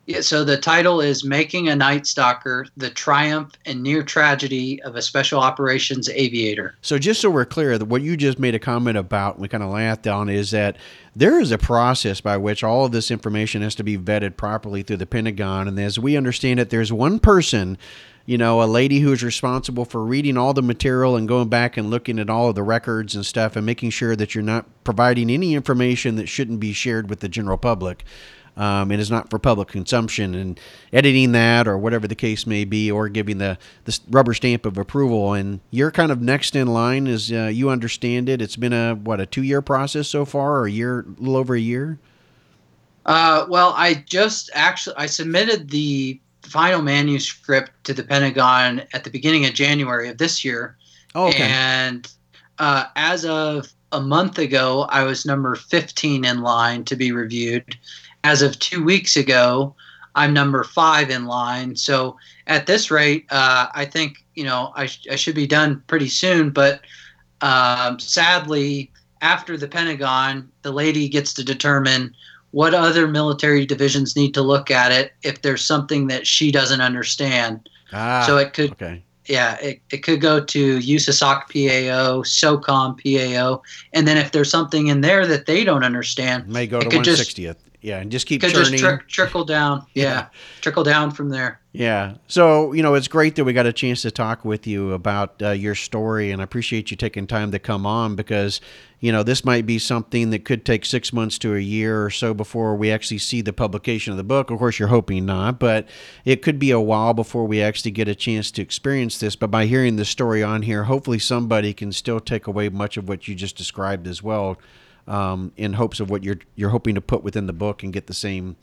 [0.07, 4.94] Yeah, so the title is Making a Night Stalker The Triumph and Near Tragedy of
[4.94, 6.76] a Special Operations Aviator.
[6.80, 9.70] So, just so we're clear, what you just made a comment about, we kind of
[9.70, 10.76] laughed on, is that
[11.16, 14.84] there is a process by which all of this information has to be vetted properly
[14.84, 15.66] through the Pentagon.
[15.66, 17.76] And as we understand it, there's one person
[18.28, 21.76] you know, a lady who is responsible for reading all the material and going back
[21.76, 24.66] and looking at all of the records and stuff and making sure that you're not
[24.82, 28.04] providing any information that shouldn't be shared with the general public
[28.57, 30.34] um, and is not for public consumption.
[30.34, 30.61] And
[30.92, 34.78] editing that or whatever the case may be, or giving the, the rubber stamp of
[34.78, 35.34] approval.
[35.34, 38.40] And you're kind of next in line as uh, you understand it.
[38.40, 41.36] It's been a, what, a two year process so far, or a year, a little
[41.36, 41.98] over a year?
[43.07, 49.11] Uh, well, I just actually I submitted the final manuscript to the Pentagon at the
[49.11, 50.76] beginning of January of this year.
[51.14, 51.44] Oh, okay.
[51.44, 52.12] And
[52.59, 57.76] uh, as of a month ago, I was number 15 in line to be reviewed
[58.26, 59.72] as of two weeks ago,
[60.16, 61.76] I'm number five in line.
[61.76, 62.16] So
[62.48, 66.08] at this rate, uh, I think you know I, sh- I should be done pretty
[66.08, 66.50] soon.
[66.50, 66.80] But
[67.40, 72.14] um, sadly, after the Pentagon, the lady gets to determine
[72.50, 76.80] what other military divisions need to look at it if there's something that she doesn't
[76.80, 77.68] understand.
[77.92, 79.04] Ah, so it could, okay.
[79.26, 83.62] yeah, it, it could go to USASOC PAO, SOCOM PAO,
[83.92, 86.88] and then if there's something in there that they don't understand, it may go to
[86.88, 87.56] 160th
[87.87, 88.72] yeah, and just keep could churning.
[88.72, 89.87] just tri- trickle down.
[89.95, 90.03] Yeah.
[90.03, 90.26] yeah.
[90.61, 91.61] trickle down from there.
[91.70, 92.16] Yeah.
[92.26, 95.41] So you know, it's great that we got a chance to talk with you about
[95.41, 98.61] uh, your story, and I appreciate you taking time to come on because
[98.99, 102.11] you know this might be something that could take six months to a year or
[102.11, 104.51] so before we actually see the publication of the book.
[104.51, 105.87] Of course, you're hoping not, but
[106.24, 109.37] it could be a while before we actually get a chance to experience this.
[109.37, 113.09] But by hearing the story on here, hopefully somebody can still take away much of
[113.09, 114.59] what you just described as well
[115.07, 118.07] um, in hopes of what you're you're hoping to put within the book and get
[118.07, 118.57] the same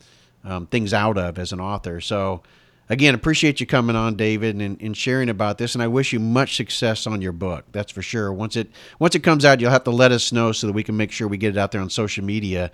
[0.44, 2.02] um, things out of as an author.
[2.02, 2.44] So
[2.89, 5.74] again, appreciate you coming on, David, and, and sharing about this.
[5.74, 7.66] And I wish you much success on your book.
[7.72, 8.32] That's for sure.
[8.34, 8.70] Once it
[9.00, 11.12] once it comes out, you'll have to let us know so that we can make
[11.12, 12.72] sure we get it out there on social media.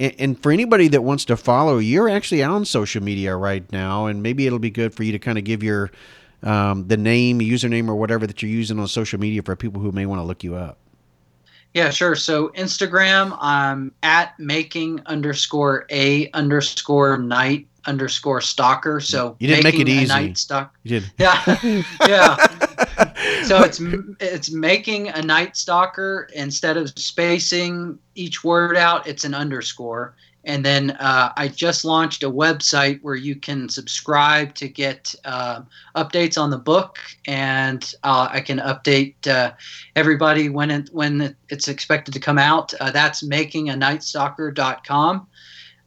[0.00, 4.20] And, for anybody that wants to follow, you're actually on social media right now, and
[4.20, 5.92] maybe it'll be good for you to kind of give your
[6.42, 9.92] um, the name, username, or whatever that you're using on social media for people who
[9.92, 10.78] may want to look you up.
[11.74, 12.14] Yeah, sure.
[12.14, 19.00] So Instagram, I'm at making underscore a underscore night underscore stalker.
[19.00, 20.06] So you didn't make it easy.
[20.06, 20.74] Night stalk.
[20.82, 21.12] You did.
[21.18, 22.36] Yeah, yeah.
[23.44, 23.80] so it's
[24.20, 29.06] it's making a night stalker instead of spacing each word out.
[29.06, 30.14] It's an underscore,
[30.44, 35.60] and then uh, I just launched a website where you can subscribe to get uh,
[35.94, 39.52] updates on the book, and uh, I can update uh,
[39.94, 42.74] everybody when it, when it's expected to come out.
[42.80, 45.28] Uh, that's makinganightstalker.com.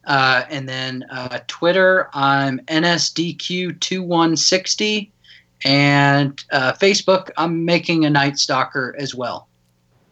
[0.06, 5.10] Uh, and then uh, Twitter, I'm NSDQ2160.
[5.64, 9.48] And Facebook, I'm making a night stalker as well.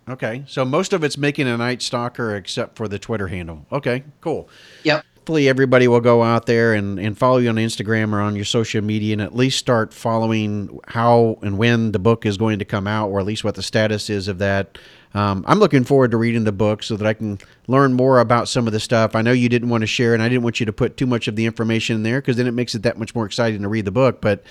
[0.08, 3.64] Okay, so most of it's making a Night Stalker except for the Twitter handle.
[3.72, 4.48] Okay, cool.
[4.82, 5.04] Yep.
[5.16, 8.44] hopefully everybody will go out there and, and follow you on Instagram or on your
[8.44, 12.64] social media and at least start following how and when the book is going to
[12.66, 14.76] come out, or at least what the status is of that.
[15.14, 17.38] Um, I'm looking forward to reading the book so that I can
[17.68, 19.14] learn more about some of the stuff.
[19.14, 21.06] I know you didn't want to share, and I didn't want you to put too
[21.06, 23.62] much of the information in there because then it makes it that much more exciting
[23.62, 24.20] to read the book.
[24.20, 24.42] But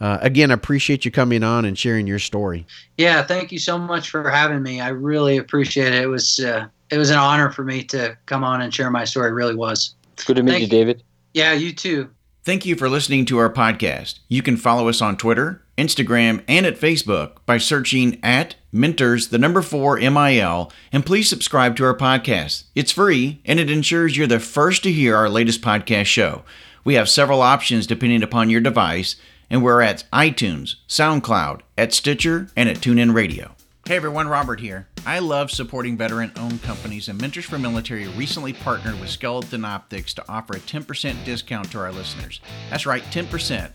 [0.00, 2.66] uh, again, I appreciate you coming on and sharing your story.
[2.98, 4.80] Yeah, thank you so much for having me.
[4.80, 6.02] I really appreciate it.
[6.02, 9.04] It was uh, it was an honor for me to come on and share my
[9.04, 9.30] story.
[9.30, 9.94] It really was.
[10.26, 11.02] Good to meet thank you, David.
[11.34, 12.10] Yeah, you too.
[12.44, 14.20] Thank you for listening to our podcast.
[14.28, 19.38] You can follow us on Twitter, Instagram, and at Facebook by searching at Mentors, the
[19.38, 22.64] number four MIL, and please subscribe to our podcast.
[22.76, 26.44] It's free and it ensures you're the first to hear our latest podcast show.
[26.84, 29.16] We have several options depending upon your device
[29.50, 33.54] and we're at iTunes, SoundCloud, at Stitcher, and at TuneIn Radio.
[33.86, 34.88] Hey everyone, Robert here.
[35.06, 40.12] I love supporting veteran owned companies, and Mentors for Military recently partnered with Skeleton Optics
[40.14, 42.40] to offer a 10% discount to our listeners.
[42.70, 43.70] That's right, 10%.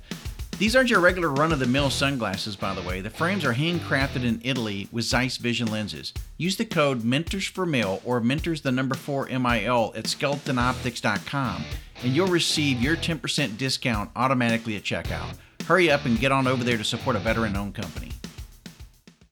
[0.57, 3.01] These aren't your regular run of the mill sunglasses, by the way.
[3.01, 6.13] The frames are handcrafted in Italy with Zeiss Vision lenses.
[6.37, 11.63] Use the code Mentors for Mil or Mentors the number 4 MIL at skeletonoptics.com
[12.03, 15.35] and you'll receive your 10% discount automatically at checkout.
[15.67, 18.11] Hurry up and get on over there to support a veteran owned company.